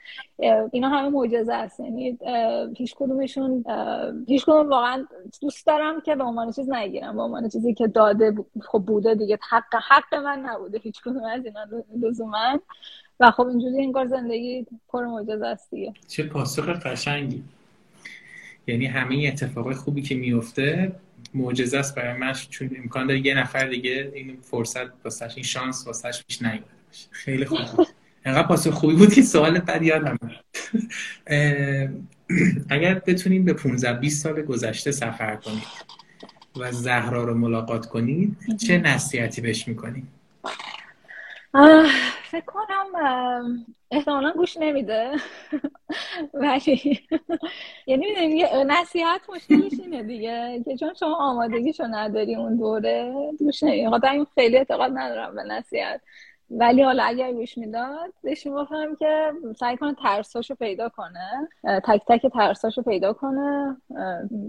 [0.73, 1.81] اینا همه معجزه است.
[1.81, 2.19] یعنی
[2.77, 3.65] هیچ کدومشون
[4.29, 5.07] هیچ کدوم واقعا
[5.41, 7.17] دوست دارم که به عنوان چیز نگیرم.
[7.17, 9.39] به عنوان چیزی که داده خب بوده دیگه.
[9.51, 10.79] حق حق من نبوده.
[10.79, 11.67] هیچ کدوم از اینا
[12.03, 12.61] لزوما.
[13.21, 15.93] و خب اینجوری انگار زندگی پر معجزه است دیگه.
[16.09, 17.45] چه پاسخ قشنگی.
[18.67, 20.93] یعنی همه اتفاقای خوبی که میفته
[21.35, 25.87] معجزه است برای من چون امکان داره یه نفر دیگه این فرصت واسش این شانس
[25.87, 27.59] واسش پیش باشه خیلی خوب
[28.25, 30.19] انقدر پاسخ خوبی بود که سوال بعد یادم
[32.69, 35.63] اگر بتونید به 15 20 سال گذشته سفر کنید
[36.57, 38.37] و زهرا رو ملاقات کنید
[38.67, 40.09] چه نصیحتی بهش می‌کنید
[42.31, 45.13] فکر کنم احتمالا گوش نمیده.
[46.35, 47.01] ولی
[47.87, 50.63] یعنی می‌دونی نصیحت مشکلش اینه دیگه.
[50.65, 54.11] که چون شما آمادگیشو نداری اون دوره گوش نمیده.
[54.11, 56.01] این خیلی اعتقاد ندارم به نصیحت.
[56.59, 62.27] ولی حالا اگر گوش می‌داد بهش می‌گفتم که سعی کنه ترساشو پیدا کنه تک تک
[62.27, 63.77] ترساشو پیدا کنه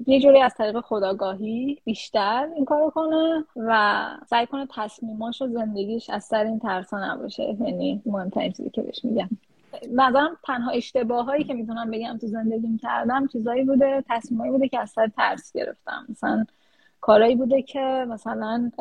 [0.07, 6.09] یه جوری از طریق خداگاهی بیشتر این کارو کنه و سعی کنه تصمیماش و زندگیش
[6.09, 7.43] از سر این ترسا نباشه.
[7.43, 9.29] یعنی مهمترین چیزی که بهش میگم.
[9.91, 14.79] نظرم تنها اشتباه هایی که می‌تونم بگم تو زندگیم کردم چیزایی بوده تصمیمایی بوده که
[14.79, 16.05] از سر ترس گرفتم.
[16.09, 16.45] مثلا
[17.03, 18.71] کارایی بوده که مثلا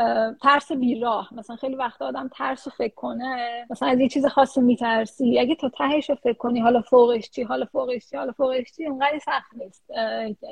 [0.42, 1.28] ترس بیراه.
[1.36, 5.38] مثلا خیلی وقت آدم ترس رو فکر کنه مثلا از یه چیز خاصی میترسی.
[5.38, 8.86] اگه تو تهش رو فکر کنی حالا فوقش چی حالا فوقش چی حالا فوقش چی
[8.86, 9.84] اونقدر سخت نیست.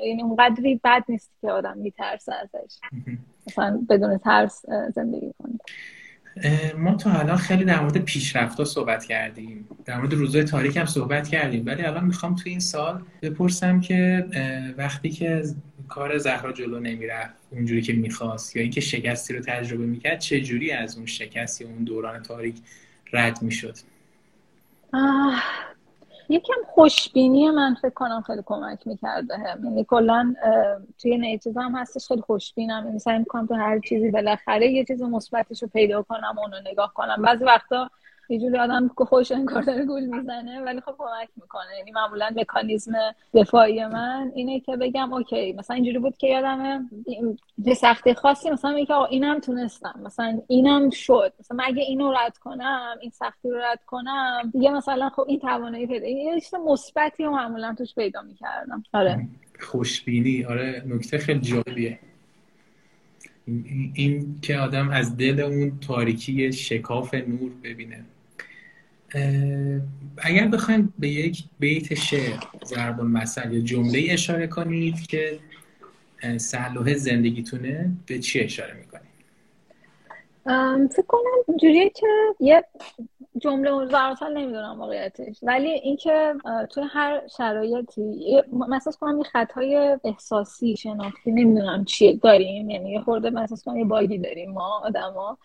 [0.07, 2.75] یعنی اونقدری بد نیست که آدم میترسه ازش.
[3.47, 4.61] مثلا بدون ترس
[4.95, 5.59] زندگی کنی
[6.77, 9.67] ما تا الان خیلی در مورد پیشرفت صحبت کردیم.
[9.85, 11.65] در مورد روزهای تاریک هم صحبت کردیم.
[11.65, 14.25] ولی الان می‌خوام تو این سال بپرسم که
[14.77, 15.43] وقتی که
[15.91, 20.71] کار زهرا جلو نمی‌رفت اونجوری که می‌خواست یا اینکه شکستی رو تجربه می‌کرد چه جوری
[20.71, 22.55] از اون شکست یا اون دوران تاریک
[23.13, 23.75] رد می‌شد؟
[26.29, 29.35] یکم خوشبینی من فکر کنم خیلی کمک می‌کرده.
[29.63, 30.35] یعنی کلا
[31.01, 32.83] توی نیتیز هم هستش خیلی خوشبینم.
[32.85, 37.21] یعنی سعی تو هر چیزی بالاخره یه چیز مثبتش رو پیدا کنم اونو نگاه کنم.
[37.21, 37.91] بعضی وقتا
[38.31, 41.77] یه جوری آدم که خوش انگار داره گول می‌زنه ولی خب کمک می‌کنه.
[41.77, 42.93] یعنی معمولا مکانیزم
[43.33, 46.89] دفاعی من اینه که بگم اوکی مثلا اینجوری بود که یادم
[47.57, 52.37] یه سختی خاصی مثلا میگه آقا اینم تونستم مثلا اینم شد مثلا اگه اینو رد
[52.37, 57.23] کنم این سختی رو رد کنم دیگه مثلا خب این توانایی پیدا یه چیز مثبتی
[57.23, 58.83] رو معمولا توش پیدا می‌کردم.
[58.93, 59.27] آره.
[59.59, 60.45] خوشبینی.
[60.45, 61.99] آره نکته خیلی جالبیه.
[63.45, 68.05] این, این که آدم از دل اون تاریکی شکاف نور ببینه.
[70.17, 75.39] اگر بخوایم به یک بیت شعر ضرب المثل یا جمله اشاره کنید که
[76.37, 79.11] صلوه زندگیتونه به چی اشاره می‌کنید
[80.91, 82.07] فکر کنم جوریه که
[82.39, 82.63] یه
[83.39, 85.37] جمله ضرورتا نمی‌دونم واقعیتش.
[85.43, 86.33] ولی اینکه
[86.69, 92.69] توی هر شرایطی مثلا کنم یه خطای احساسی شناختی نمی‌دونم چیه داریم.
[92.69, 95.37] یعنی یه خورده مثلا کنم یه باگی داریم ما آدما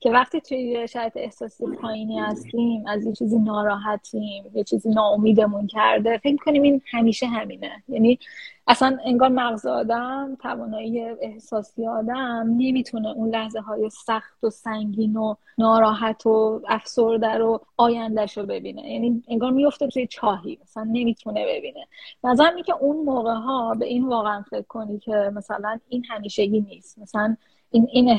[0.00, 6.18] که وقتی توی شرایط احساسی پایینی هستیم از یه چیزی ناراحتیم یه چیزی ناامیدمون کرده
[6.18, 7.82] فکر کنیم این همیشه همینه.
[7.88, 8.18] یعنی
[8.66, 15.34] اصلا انگار مغز آدم توانایی احساسی آدم نمی‌تونه اون لحظه های سخت و سنگین و
[15.58, 18.90] ناراحت و افسرده رو آیندهش رو ببینه.
[18.92, 21.86] یعنی انگار میفته توی چاهی مثلا نمی‌تونه ببینه.
[22.24, 26.98] نظرم که اون موقع ها به این واقعا فکر کنی که مثلا این همیشگی نیست.
[26.98, 27.36] مثلا
[27.72, 28.18] این این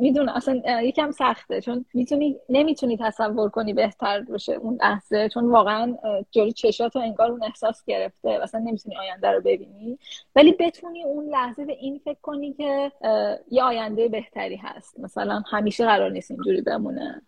[0.00, 1.60] میدون اصلا یکم سخته.
[1.60, 5.28] چون می‌تونی نمی‌تونی تصور کنی بهتر باشه اون لحظه.
[5.28, 5.96] چون واقعا
[6.30, 9.98] جلوی چشات رو انگار اون احساس گرفته اصلا نمی‌تونی آینده رو ببینی.
[10.36, 12.92] ولی بتونی اون لحظه به این فکر کنی که
[13.50, 15.00] یه آینده بهتری هست.
[15.00, 17.22] مثلا همیشه قرار نیست اینجوری بمونه.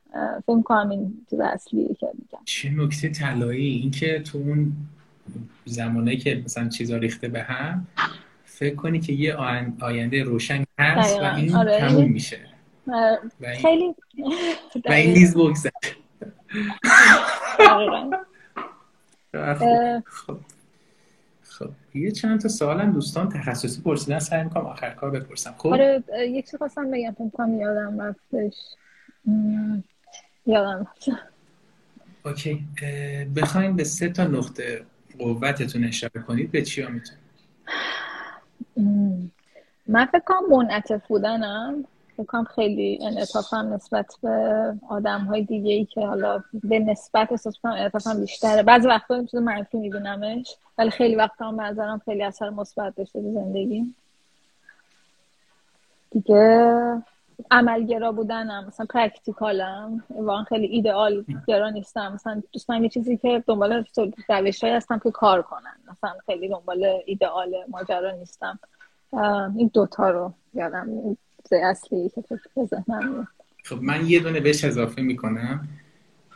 [0.47, 2.45] فکر کنم این چیز اصلی که میگم.
[2.45, 4.73] چه نکته طلایی؟ اینکه تو اون
[5.65, 7.87] زمانه که مثلا چیزا ریخته به هم
[8.61, 9.37] فکر کنی که یه
[9.81, 11.79] آینده روشن هست و این آره.
[11.79, 12.41] تموم میشه.
[13.43, 13.95] خیلی
[14.89, 15.71] و این نیز بگذر
[20.27, 20.39] خب
[21.43, 21.71] خب.
[21.95, 25.55] یه چند تا سوالم دوستان تخصصی پرسیدن سعی می‌کنم آخر کار بپرسم.
[25.59, 28.55] خب؟ آره یک چیز خواستم بگم فکر یادم رفتش.
[30.47, 30.87] یادم
[32.25, 32.67] اوکی.
[33.37, 34.85] بخواین به سه تا نقطه
[35.19, 37.20] قوتتون اشاره کنید به چیا می‌تونید
[39.87, 41.85] من فکر کنم منعطف بودنم.
[42.17, 47.59] فکر کنم خیلی انعطافم نسبت به آدم های دیگه ای که حالا به نسبت احساس
[47.63, 48.63] کنم انعطافم بیشتره.
[48.63, 53.33] بعضی وقتا چیز منفی میبینمش ولی خیلی وقتا هم منظرم خیلی اثر مثبت داشته به
[53.33, 53.95] زندگی
[56.11, 57.03] دیگه
[57.51, 62.13] عملگرا بودنم مثلا پرکتیکالم واقعا خیلی ایدئال گرا نیستم.
[62.13, 63.85] مثلا دوست یه چیزی که دنبال
[64.29, 65.77] روش هستم که کار کنن.
[65.91, 68.59] مثلا خیلی دنبال ایدئال ماجرا نیستم.
[69.57, 71.17] این دوتا رو یادم
[71.53, 73.29] اصلی که فکر بزنم
[73.65, 75.69] خب من یه دونه بهش اضافه می‌کنم.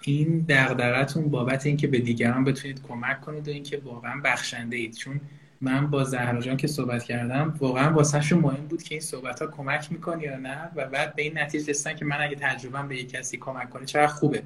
[0.02, 5.20] این دغدغتون بابت اینکه به دیگران بتونید کمک کنید و اینکه واقعا بخشنده اید چون
[5.64, 9.46] من با زهرا جان که صحبت کردم واقعا واسهشون مهم بود که این صحبت ها
[9.46, 12.96] کمک می‌کنی یا نه و بعد به این نتیجه رسیدن که من اگه تجربه به
[12.96, 14.42] یک کسی کمک کنه چقدر خوبه.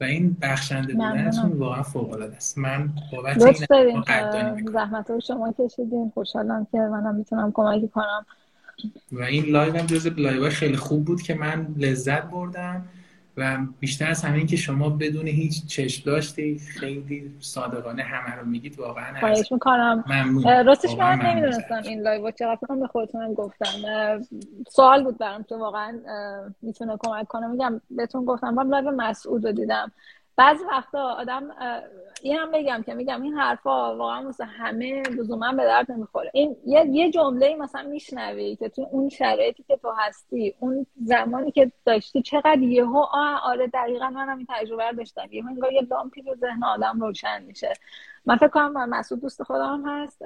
[0.00, 2.58] و این بخشنده بودنتون واقعا فوق العاده است.
[2.58, 6.10] من بابت این زحمت رو شما کشیدین.
[6.14, 8.26] خوشحالم که منم می‌تونم کمکی کنم.
[9.12, 12.84] و این live هم جز live خیلی خوب بود که من لذت بردم.
[13.36, 18.78] و بیشتر از همین که شما بدون هیچ چشم داشتی خیلی صادقانه همه رو میگید
[18.78, 20.04] واقعا خواهش می‌کنم.
[20.66, 23.66] راستش من نمی‌دونستم این live چقدر فکرم به خودتونم گفتم.
[24.68, 25.98] سوال بود برام که واقعا
[26.62, 27.46] می‌تونه کمک کنه.
[27.46, 28.54] میگم بهتون گفتم.
[28.54, 29.92] من live مسعود رو دیدم.
[30.40, 31.42] بعضی وقتا آدم
[32.22, 36.30] این هم بگم که میگم این حرفا واقعا مثل همه لزوما به درد نمی‌خوره.
[36.34, 41.72] این یه, جمله مثلا میشنوی که تو اون شرایطی که تو هستی اون زمانی که
[41.84, 43.04] داشتی چقدر یهو
[43.42, 45.28] آره دقیقا منم این تجربه رو داشتم.
[45.30, 47.72] یهو انگار یه لامپی رو ذهن آدم روشن میشه.
[48.26, 50.22] من فکر کنم مسعود دوست خودم هست.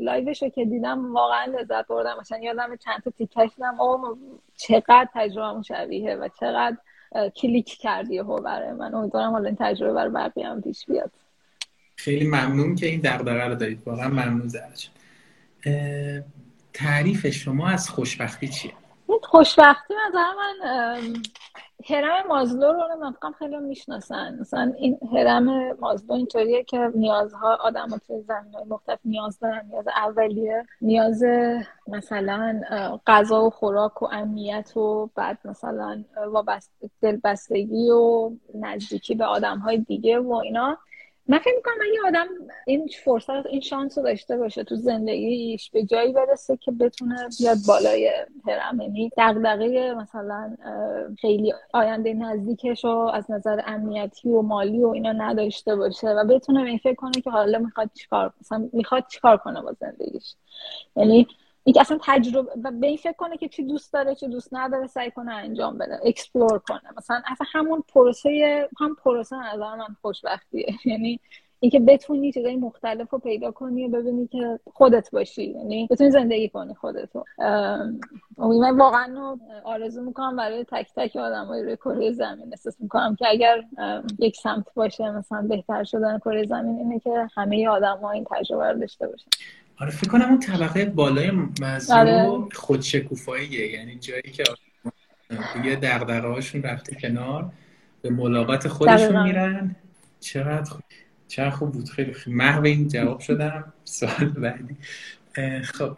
[0.00, 2.16] لایوش رو که دیدم واقعا لذت بردم.
[2.20, 3.76] مثلا یادم چند تا تیکش دیدم.
[4.56, 6.76] چقدر تجربه شبیه و چقدر
[7.36, 8.94] کلیک کردی هو برای من.
[8.94, 11.10] امیدوارم حالا این تجربه برای بقیه هم پیش بیاد.
[11.96, 13.82] خیلی ممنون که این دغدغه رو دارید.
[13.86, 14.88] واقعا ممنون زرج
[16.72, 18.72] تعریف شما از خوشبختی چیه؟
[19.22, 21.22] خوشبختی نظر من
[21.88, 24.38] هرم مازلو رو من خیلی می‌شناسن.
[24.40, 29.66] مثلا این هرم مازلو اینطوریه که نیازها آدم ها توی زمین مختلف نیاز دارن.
[29.70, 30.66] نیاز اولیه.
[30.80, 31.22] نیاز
[31.88, 32.60] مثلا
[33.06, 36.70] غذا و خوراک و امنیت و بعد مثلا وابست
[37.00, 40.78] دلبستگی و نزدیکی به آدم های دیگه و اینا.
[41.28, 42.26] من فکر می‌کنم اگه آدم
[42.66, 47.56] این فرصت این شانس رو داشته باشه تو زندگیش به جایی برسه که بتونه بیاد
[47.68, 48.10] بالای
[48.46, 48.80] هرم.
[48.80, 50.56] یعنی دغدغه مثلا
[51.20, 56.78] خیلی آینده نزدیکش رو از نظر امنیتی و مالی و اینا نداشته باشه و بتونه
[56.78, 60.34] فکر کنه که حالا می‌خواد چیکار مثلا می‌خواد چیکار کنه با زندگیش.
[60.96, 61.26] یعنی
[61.64, 65.10] اینکه اصلا تجربه به این فکر کنه که چی دوست داره چی دوست نداره سعی
[65.10, 66.80] کنه انجام بده explore کنه.
[66.96, 70.66] مثلا اصلا همون پروسه هم پروسه نظر من خوشبختیه.
[70.84, 71.20] یعنی
[71.60, 75.44] اینکه بتونی چیزای مختلف رو پیدا کنی و ببینی که خودت باشی.
[75.44, 77.24] یعنی بتونی زندگی کنی خودتو
[78.38, 82.48] من واقعا آرزو می‌کنم برای تک تک آدم های روی کره زمین.
[82.52, 83.64] احساس می‌کنم که اگر
[84.18, 88.72] یک سمت باشه مثلا بهتر شدن کره زمین اینه که همه آدم ها این تجربه
[88.72, 89.30] رو داشته باشن.
[89.80, 92.48] آره فکر کنم اون طبقه بالای مزرو آره.
[92.52, 93.72] خودشکوفاییه.
[93.72, 94.44] یعنی جایی که
[95.54, 97.50] دیگه دقدقه هاشون رفته کنار
[98.02, 99.76] به ملاقات خودشون میرن.
[100.20, 100.82] چقدر خوب
[101.28, 101.88] چقدر خوب بود.
[101.88, 103.72] خیلی خیلی محو این جواب شدم.
[103.84, 104.76] سوال بعدی.
[105.62, 105.96] خب.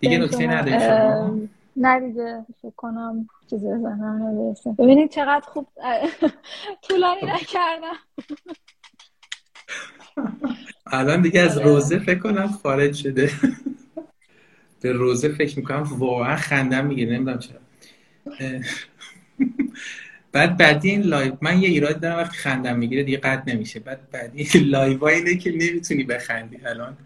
[0.00, 1.38] دیگه نکته نداری شما؟
[1.76, 2.44] نه دیگه.
[2.62, 4.72] فکر کنم چیز نمی‌رسه.
[4.72, 5.68] ببینید چقدر خوب
[6.88, 7.26] طولانی خب.
[7.28, 7.98] نکردم.
[10.92, 11.66] الان دیگه از آره.
[11.66, 13.30] روزه فکر کنم خارج شده.
[14.80, 17.58] به روزه فکر می‌کنم واقعا خندم می‌گیره نمی‌دونم چرا.
[20.32, 23.80] بعد بعدی این لایو من یه ایراد دارم وقتی خندم می‌گیره دیگه قد نمیشه.
[23.80, 26.96] بعد بعدی لایو اینه که نمی‌تونی بخندی الان.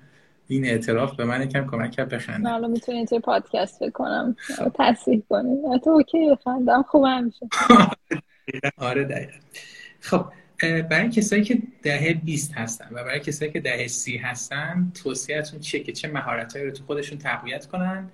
[0.49, 2.51] این اعتراف به من کم کمک کرد بخندم.
[2.51, 4.37] حالا می‌تونی توی پادکست بکنم
[4.79, 7.47] تصحیح کنیم تو اوکی بخندم خوب همیشه
[8.77, 9.33] آره دقیقا.
[10.01, 10.25] خب
[10.63, 15.83] برای کسایی که دهه 20 هستن و برای کسایی که دهه 30 هستن توصیهتون چیه
[15.83, 18.09] که چه مهارتهایی رو تو خودشون تقویت کنن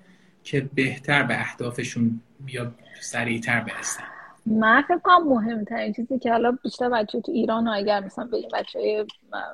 [0.45, 4.05] که بهتر به اهدافشون یا سریعتر برسن؟
[4.47, 8.37] من فکر کنم مهمترین چیزی که حالا بیشتر بچه تو ایران و اگر مثلا به
[8.37, 9.07] این بچه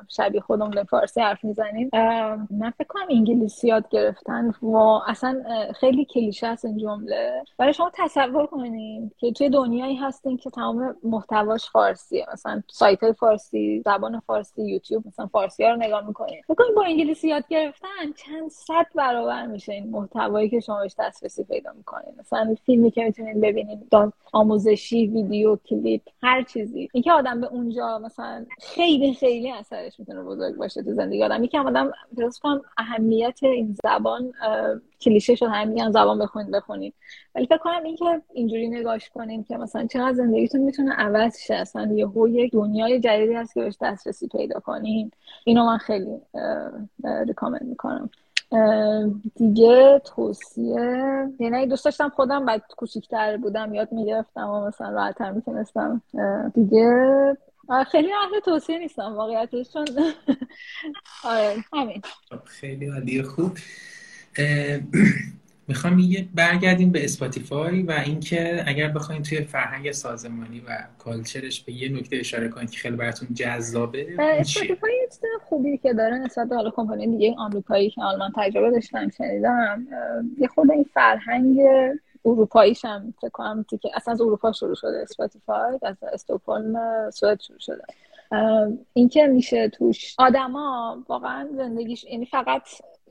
[0.09, 1.91] شبیه خودم به فارسی حرف می‌زنیم.
[2.51, 4.51] من فکر کنم انگلیسی یاد گرفتن.
[4.63, 5.43] و اصلا
[5.75, 7.45] خیلی کلیشه است این جمله.
[7.59, 12.27] برای شما تصور کنیم که توی دنیایی هستین که تمام محتواش فارسیه.
[12.33, 16.43] مثلا سایت های فارسی زبان فارسی یوتیوب مثلا فارسی ها رو نگاه می‌کنین.
[16.49, 21.45] فکر با انگلیسی یاد گرفتن چند صد برابر میشه این محتوایی که شما بهش دسترسی
[21.45, 22.15] پیدا می‌کنین.
[22.19, 23.89] مثلا فیلمی که می‌تونین ببینین
[24.33, 26.89] آموزشی ویدیو کلیپ هر چیزی.
[26.93, 31.25] اینکه آدم به اونجا مثلا خیلی خیلی اثرش می‌تونه بزرگ باشه تو زندگی.
[31.25, 34.33] آدم یکم آدم درست کنم اهمیت این زبان
[35.01, 36.95] کلیشه شد همین زبان بخونید بخونید.
[37.35, 41.55] ولی فکر کنم اینکه اینجوری نگاش کنین که مثلا چقدر زندگیتون می‌تونه عوض شه.
[41.55, 45.11] اصلا یه یک دنیای جدیدی هست که بهش دسترسی پیدا کنین.
[45.45, 46.21] اینو من خیلی
[47.27, 48.11] ریکامند می‌کنم.
[49.37, 56.03] دیگه توصیه یعنی دوست داشتم خودم بعد کوچیکتر بودم یاد می‌گرفتم و مثلا راحتتر می‌تونستم.
[56.55, 57.37] دیگه
[57.91, 59.87] خیلی اهل توصیه نیستم واقعیتش چون
[61.25, 62.03] آره همین.
[62.45, 63.59] خیلی عالی خوب.
[65.69, 71.61] می‌خوام یه برگردیم به Spotify و اینکه اگر بخوایم توی فرهنگ سازمانی و culture ش
[71.61, 76.49] به یه نکته اشاره کنید که خیلی براتون جذابه Spotify یه خوبی که داره نسبت
[76.49, 79.87] به حالا کمپانی دیگه آمریکایی که آلمان تجربه داشتم شنیدم
[80.39, 81.61] یه خود این فرهنگ
[82.25, 87.59] اروپاییش هم فکر کنم که اصلا از اروپا شروع شده Spotify از استکهلم سوئد شروع
[87.59, 87.83] شده.
[88.93, 92.63] اینکه میشه توش آدما واقعا زندگیش یعنی فقط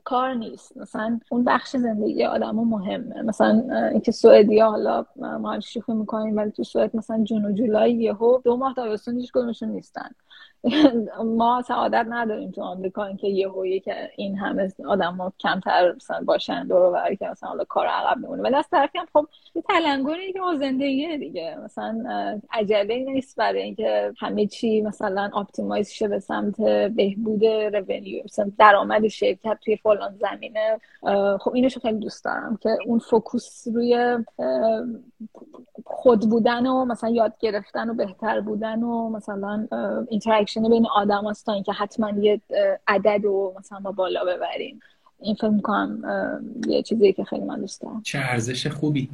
[0.04, 0.76] کار نیست.
[0.76, 3.22] مثلا اون بخش زندگی آدم مهمه.
[3.22, 8.38] مثلا اینکه سوئدیا حالا ما شوخی می‌کنیم ولی تو سوئد مثلا جون و جولای یهو
[8.44, 10.10] دو ماه تابستون هیچ کدومشون نیستن.
[11.24, 16.24] ما سعادت نداریم تو آمریکا اینکه یه هویی که این همه آدم ها کمتر مثلا
[16.24, 18.42] باشن دور و که مثلا حالا کار عقب میمونه.
[18.42, 21.56] ولی از طرفی هم خب یه تلنگری که ما زندگی دیگه.
[21.64, 22.04] مثلا
[22.52, 26.60] عجله نیست برای اینکه همه چی مثلا optimize شه به سمت
[26.96, 30.80] بهبود revenue مثلا درآمد شرکت توی فلان زمینه.
[31.38, 34.18] خب اینشو خیلی دوست دارم که اون focus روی
[35.84, 39.68] خود بودن و مثلا یاد گرفتن و بهتر بودن و مثلا
[40.26, 42.40] interaction بین آدم هست تا اینکه حتما یه
[42.88, 44.80] عدد رو مثلا ما بالا ببریم.
[45.20, 46.02] این فکر می‌کنم
[46.68, 48.02] یه چیزی که خیلی من دوست دارم.
[48.02, 49.10] چه ارزش خوبی.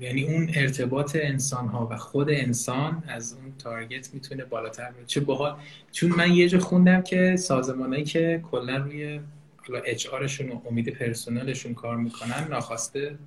[0.00, 5.04] یعنی اون ارتباط انسان ها و خود انسان از اون تارگت می‌تونه بالاتر بره.
[5.06, 5.56] چه باحال.
[5.92, 9.20] چون من یه جا خوندم که سازمانایی که کلا روی
[9.68, 13.18] حالا اچ و امید پرسنلشون کار می‌کنن ناخواسته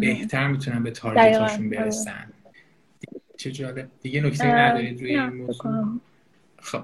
[0.00, 2.32] بهتر می‌تونن به تارگتاشون برسن.
[3.42, 3.88] چه جالب.
[4.02, 5.72] دیگه نکته ندارید روی این موضوع؟
[6.58, 6.82] خب.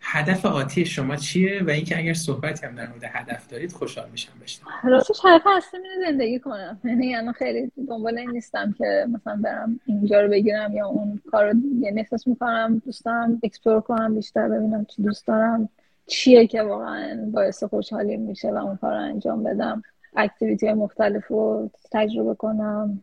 [0.00, 4.32] هدف آتی شما چیه؟ و اینکه اگر صحبتی هم در مورد هدف دارید خوشحال میشم
[4.42, 6.80] بشنوم راستش هدف اصلی اینه زندگی کنم.
[6.84, 11.50] یعنی الان خیلی دنبال این نیستم که مثلا برم اینجا رو بگیرم یا اون کار
[11.50, 15.68] رو یعنی احساس می‌کنم دوست دارم explore کنم بیشتر ببینم چی دوست دارم
[16.06, 19.82] چیه که واقعا باعث خوشحالی میشه و اون کار رو انجام بدم.
[20.16, 23.00] activity مختلف رو تجربه کنم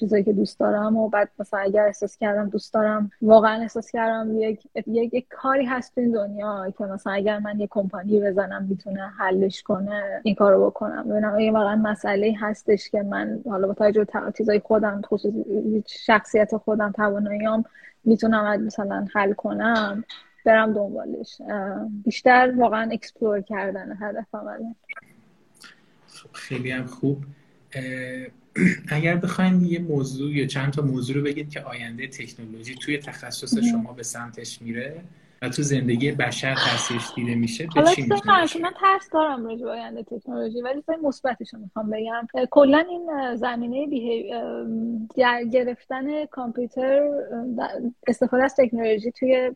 [0.00, 4.38] چیزایی که دوست دارم و بعد مثلا اگر احساس کردم دوست دارم واقعا احساس کردم
[4.38, 9.06] یک, یک, یک کاری هست این دنیا که مثلا اگر من یه کمپانی بزنم می‌تونه
[9.18, 11.08] حلش کنه این کارو بکنم.
[11.08, 16.56] ببینم یه واقعا مسئله هستش که من حالا با توجه به چیزای خودم خصوصی شخصیت
[16.56, 17.64] خودم تواناییام
[18.04, 20.04] می‌تونم مثلا حل کنم
[20.44, 21.42] برم دنبالش.
[22.04, 24.74] بیشتر واقعا explore کردن هدفم
[26.32, 27.24] خیلی هم خوب.
[28.88, 33.58] اگر بخواین یه موضوع یا چند تا موضوع رو بگید که آینده تکنولوژی توی تخصص
[33.58, 35.04] شما به سمتش میره.
[35.42, 38.02] و تو زندگی بشر تاثیرش دیده میشه چی
[38.60, 42.26] من ترس دارم راجع به آینده تکنولوژی ولی مثبتش مثبتش می‌خوام بگم.
[42.50, 43.86] کلا این زمینه
[45.16, 47.10] در گرفتن کامپیوتر
[48.06, 49.50] استفاده از تکنولوژی توی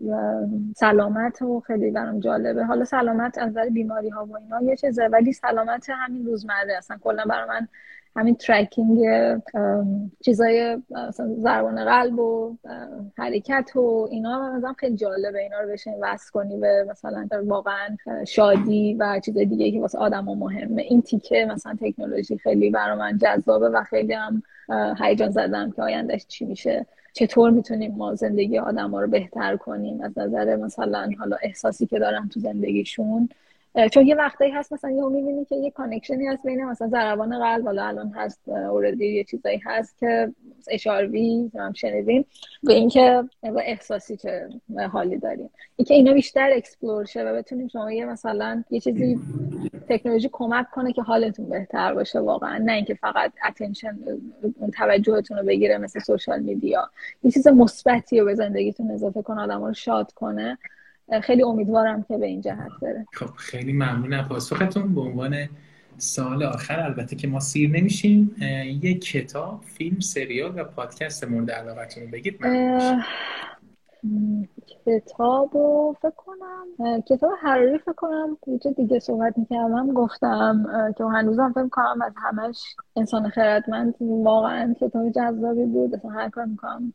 [0.77, 2.65] سلامت و خیلی برام جالبه.
[2.65, 6.77] حالا سلامت از نظر بیماری ها و اینا یه چیزه ولی سلامت همین روزمره.
[6.79, 7.69] اصلا کلا برای من
[8.17, 8.99] همین ترکینگ
[10.25, 10.79] چیزای
[11.39, 12.57] ضربان قلب و
[13.19, 18.95] حرکت و اینا مثلا خیلی جالبه اینا رو بشین وصل کنی به مثلا واقعا شادی
[18.95, 20.83] و چیز دیگه که واسه آدم مهمه.
[20.83, 24.43] این تیکه مثلا تکنولوژی خیلی برای من جذابه و خیلی هم
[24.99, 26.87] هیجان زدم که آیندهش چی میشه.
[27.13, 31.99] چطور می‌تونیم ما زندگی آدم ها رو بهتر کنیم؟ از نظر مثلا حالا احساسی که
[31.99, 33.29] دارن تو زندگیشون.
[33.93, 37.65] چون یه وقتایی هست مثلا یه می‌بینی که یه connectionی هست بین مثلا ضربان قلب
[37.65, 40.33] حالا الان هست already یه چیزایی هست که
[40.71, 42.25] اشاروی هم شنیدیم
[42.63, 44.49] به اینکه با احساسی که
[44.93, 45.51] حالی داریم.
[45.77, 49.21] اینکه اینا بیشتر explore شه و بتونیم شما یه مثلا یه چیزی
[49.89, 52.59] تکنولوژی کمک کنه که حالتون بهتر باشه واقعا.
[52.59, 53.99] نه اینکه فقط attention
[54.77, 56.91] توجهتون رو بگیره مثل سوشال میدیا
[57.23, 60.59] یه چیز مثبتی رو به زندگیتون اضافه کنه آدم رو شاد کنه.
[61.23, 63.07] خیلی امیدوارم که به این جهت بره.
[63.13, 65.49] خب خیلی ممنون پاسختون به عنوان
[65.99, 68.37] سال آخر البته که ما سیر نمیشیم.
[68.83, 72.39] یه کتاب فیلم سریال و پادکست مورد علاقتون بگید؟
[74.87, 77.01] کتاب رو فکر کنم.
[77.01, 78.37] کتاب حراری فکر کنم.
[78.47, 80.67] یه دیگه صحبت می‌کردم گفتم
[80.99, 83.95] که هنوزم فکر کنم از همش انسان خردمند.
[84.01, 85.95] واقعا کتاب جذابی بود.
[85.95, 86.93] اصلا هر کار می‌کنم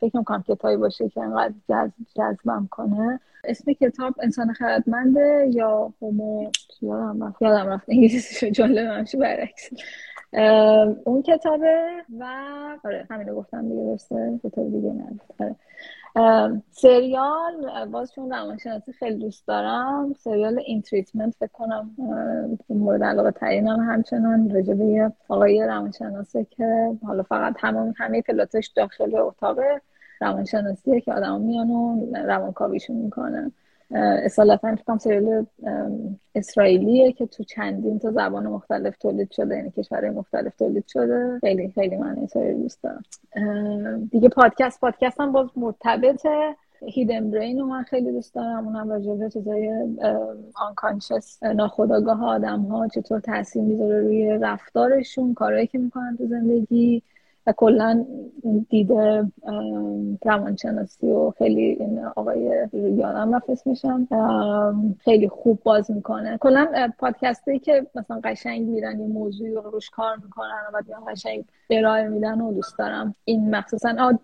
[0.00, 3.20] فکر می‌کنم کتابی باشه که انقدر جذب جذبم کنه.
[3.44, 6.50] اسم کتاب انسان خردمنده یا هومو
[6.82, 7.42] یادم رفت.
[7.42, 7.84] یادم رفت.
[7.88, 9.70] انگلیسی جمله منشو برعکس.
[11.04, 11.88] اون کتابه
[12.18, 12.24] و
[12.84, 15.20] آره همینو گفتم دیگه درسته؟ کتاب دیگه نه.
[16.70, 21.90] سریال باز چون روانشناسی خیلی دوست دارم سریال این تریتمنت فکر کنم
[22.68, 28.66] مورد علاقه ترینم همچنان راجع به یه آقای روانشناسه که حالا فقط همه همه پلاتش
[28.68, 29.58] داخل اتاق
[30.20, 33.52] روانشناسیه که آدم میان و روانکاویشون می‌کنه
[34.24, 35.46] اصالتا فکرم سریال
[36.34, 41.38] اسرائیلیه که تو چندین تا زبان مختلف تولید شده یعنی کشورهای مختلف تولید شده.
[41.40, 43.02] خیلی خیلی من این سریال دوست دارم.
[44.10, 48.68] دیگه پادکست پادکست هم باز مرتبطه هیدن برین رو من خیلی دوست دارم.
[48.68, 49.96] اونم راجع به چیزای
[50.68, 57.02] آنکانشس ناخداگاه آدم ها چطور تاثیر می‌ذاره روی رفتارشون کارهایی که می‌کنن تو زندگی.
[57.48, 58.04] و کلا
[58.70, 59.26] دیده
[60.24, 64.08] روانشناسی و خیلی این آقای یادم رفت اسمشم
[65.00, 66.38] خیلی خوب باز می‌کنه.
[66.38, 71.44] کلا پادکستی که مثلا قشنگ میرن این موضوعی رو روش کار می‌کنن و بعد قشنگ
[71.70, 73.14] ارائه میدن و دوست دارم.
[73.24, 74.18] این مخصوصا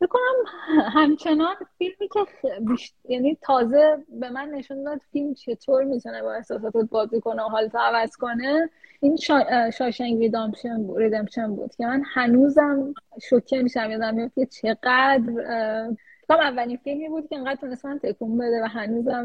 [0.00, 0.62] بکنم
[0.92, 2.20] همچنان فیلمی که
[2.60, 2.94] بیشت...
[3.08, 7.74] یعنی تازه به من نشون داد فیلم چطور می‌تونه با احساساتت بازی کنه و حالت
[7.74, 8.70] عوض کنه
[9.00, 9.70] این شا...
[9.70, 12.94] Shawshank Redemption بود Redemption بود که من هنوزم
[13.30, 15.22] شوکه میشم یادم میفته چقدر
[16.28, 19.24] کام اولین فیلمی بود که انقدر من تکون بده و هنوزم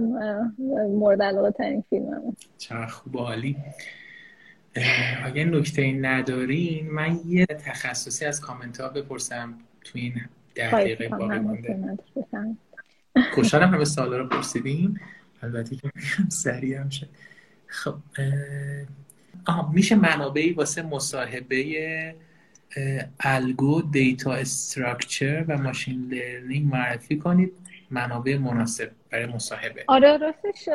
[0.89, 3.57] مورد علاقه ترین فیلمم چه خوب عالی.
[5.25, 10.13] اگه نکته ندارین من یه تخصصی از کامنت ها بپرسم تو این
[10.55, 11.97] ده دقیقه باقی مونده.
[13.33, 14.99] خوشحالم همه سوالا رو پرسیدیم
[15.41, 15.91] البته که
[16.29, 17.09] سریع هم شد.
[17.67, 17.95] خب
[19.45, 22.15] آها میشه منابعی واسه مصاحبه
[23.19, 27.53] الگو data structure و machine learning معرفی کنید؟
[27.91, 29.83] منابع مناسب برای مصاحبه.
[29.87, 30.69] آره راستش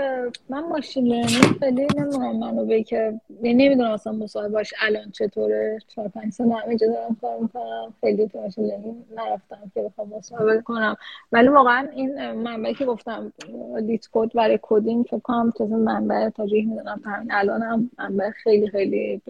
[0.48, 5.78] من machine learning خیلی نمی‌دونم منابعی که یعنی نمی‌دونم اصلا مصاحبهاش الان چطوره.
[5.88, 7.94] چهار پنج سال همینجا دارم کار می‌کنم.
[8.00, 10.96] خیلی تو machine learning نرفتم که بخوام مصاحبه کنم.
[11.32, 13.32] ولی واقعا این منبعی که گفتم
[13.82, 17.00] LeetCode برای coding فکر کنم چیز منبع تاریخ می‌دونم.
[17.04, 19.22] همین الان هم منبع خیلی خیلی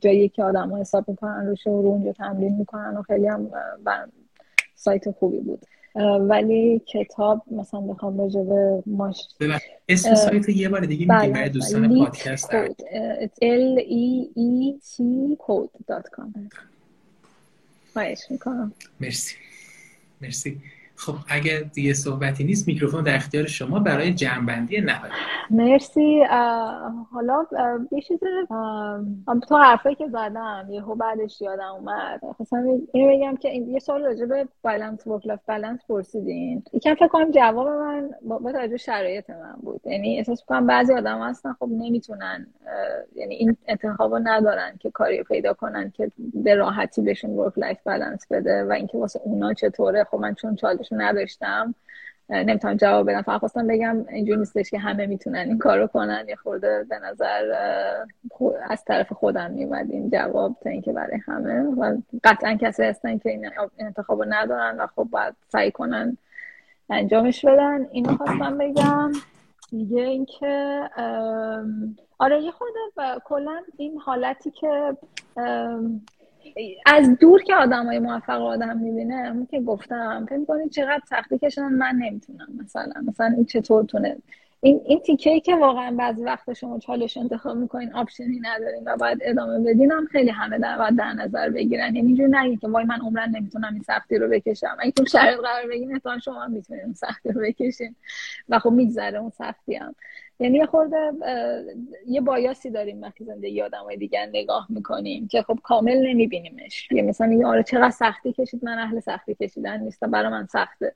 [0.00, 3.50] جایی که آدم ها حساب می‌کنن روش و رو اونجا تمرین می‌کنن و خیلی هم
[4.74, 5.66] سایت خوبی بود.
[6.20, 9.28] ولی کتاب مثلا بخوام راجع به ماش
[9.88, 12.50] اسم سایت یه بار دیگه میگیم برای دوستان پادکست.
[13.42, 15.02] L E E T
[15.46, 16.52] code.com
[17.92, 18.72] خواهش می‌کنم.
[19.00, 19.34] مرسی.
[20.20, 20.60] مرسی.
[20.98, 25.12] خب اگر دیگه صحبتی نیست میکروفون در اختیار شما برای جمعبندی نهایی.
[25.50, 26.22] مرسی.
[27.12, 27.46] حالا
[27.92, 28.18] یه چیز
[29.48, 32.20] تو حرفایی که زدم یهو بعدش یادم اومد.
[32.36, 36.62] خواستم اینو بگم که این یه سوال راجع به balance work life balance پرسیدین.
[36.72, 39.80] یکم فکر کنم جواب من با توجه شرایط من بود.
[39.84, 42.46] یعنی احساس کنم بعضی آدم هستن خب نمی‌تونن
[43.14, 48.26] یعنی این انتخابو ندارن که کاری پیدا کنن که به راحتی بهشون work life balance
[48.30, 50.04] بده و اینکه واسه اونا چطوره.
[50.04, 51.74] خب من چون چالش نداشتم.
[52.30, 53.22] نمی‌تونم جواب بدم.
[53.22, 56.24] فقط خواستم بگم اینجوری نیستش که همه می‌تونن این کارو کنن.
[56.28, 57.52] یه خورده به نظر
[58.68, 61.60] از طرف خودم میومد این جواب تا اینکه برای همه.
[61.62, 66.16] و قطعا کسی هستن که این انتخاب ندارن و خب باید سعی کنن
[66.90, 67.86] انجامش بدن.
[67.90, 69.12] اینو خواستم بگم.
[69.70, 70.82] دیگه اینکه
[72.18, 74.96] آره یه خورده کلا این حالتی که
[76.86, 81.68] از دور که آدمای موفق آدم می‌بینه همون که گفتم فکر کنید چقدر سختی کشن
[81.68, 84.16] من نمی‌تونم مثلا مثلا این چطور تونه؟
[84.60, 89.18] این این تیکه که واقعا بعضی وقت شما چالش انتخاب می‌کنین optionی ندارین و باید
[89.22, 91.96] ادامه بدین هم خیلی همه در باید در نظر بگیرن.
[91.96, 94.76] یعنی اینجوری نگید که وای من عمراً نمی‌تونم این سختی رو بکشم.
[94.80, 97.94] اگه تو شرایط قرار بگین احتمال شما هم می‌تونین سختی رو بکشین.
[98.48, 99.94] و خب میگذره اون سختی هم
[100.40, 101.12] یعنی یه خورده
[102.06, 106.88] یه biasی داریم وقتی زندگی آدم های دیگر نگاه می‌کنیم که خب کامل نمیبینیمش.
[106.92, 110.94] یه مثلا میگه آره چقدر سختی کشید من اهل سختی کشیدن نیستم برای من سخته.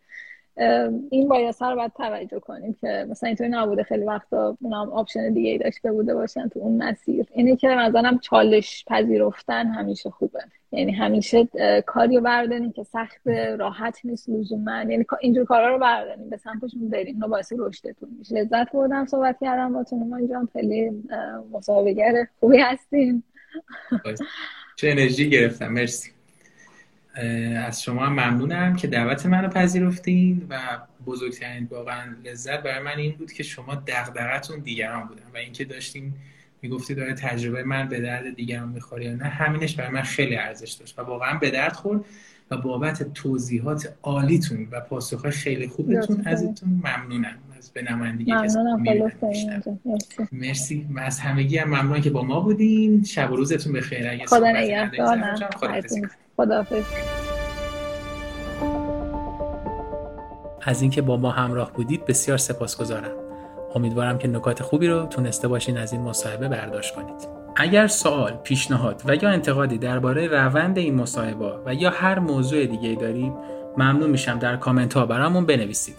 [1.11, 3.83] این bias رو باید توجه کنیم که مثلا اینطوری نبوده.
[3.83, 7.27] خیلی وقتا اونم option دیگه ای داشته بوده باشن تو اون مسیر.
[7.33, 10.41] اینه که مثلا چالش پذیرفتن همیشه خوبه.
[10.73, 11.49] یعنی همیشه
[11.87, 14.77] کاری رو که سخت راحت نیست لزوما.
[14.77, 17.23] یعنی اینجور کارا رو برداریم به سمتشون بریم.
[17.23, 18.35] و باعث رشدتون میشه.
[18.35, 20.91] لذت بردم صحبت کردم با ما اینجا خیلی
[21.53, 23.25] مصاحبهگر خوبی هستیم.
[24.77, 25.69] چه انرژی گرفتم.
[25.69, 26.11] مرسی.
[27.67, 30.59] از شما هم ممنونم که دعوت منو پذیرفتین و
[31.07, 36.13] بزرگترین واقعا لذت برای من این بود که شما دغدغتون دیگران بودن و اینکه داشتین
[36.63, 40.73] می‌گفتی داره تجربه من به درد دیگران می‌خوره یا نه همینش برای من خیلی ارزش
[40.73, 42.05] داشت و واقعا به درد خورد
[42.51, 47.39] و بابت توضیحات عالیتون و پاسخ خیلی خوبتون ازتون ممنونم.
[47.59, 50.27] از به نمایندگی مرسی.
[50.33, 50.89] مرسی.
[50.97, 53.05] از همگی هم ممنون که با ما بودین.
[53.05, 54.09] شب و روزتون بخیر.
[54.11, 55.39] اگه خدا نگهدار.
[56.37, 56.85] خداحافظ.
[60.63, 63.13] از اینکه با ما همراه بودید بسیار سپاسگزارم.
[63.75, 67.43] امیدوارم که نکات خوبی رو تونسته باشین از این مصاحبه برداشت کنید.
[67.57, 72.95] اگر سوال، پیشنهاد و یا انتقادی درباره روند این مصاحبه و یا هر موضوع دیگه
[72.95, 73.33] دارید
[73.77, 75.97] ممنون میشم در کامنت ها برامون بنویسید.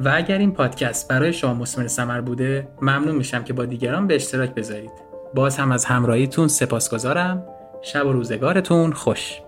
[0.00, 4.14] و اگر این پادکست برای شما مسمر سمر بوده ممنون میشم که با دیگران به
[4.14, 4.92] اشتراک بذارید.
[5.34, 7.42] باز هم از همراهیتون سپاسگزارم.
[7.82, 9.40] شب و روزگارتون خوش.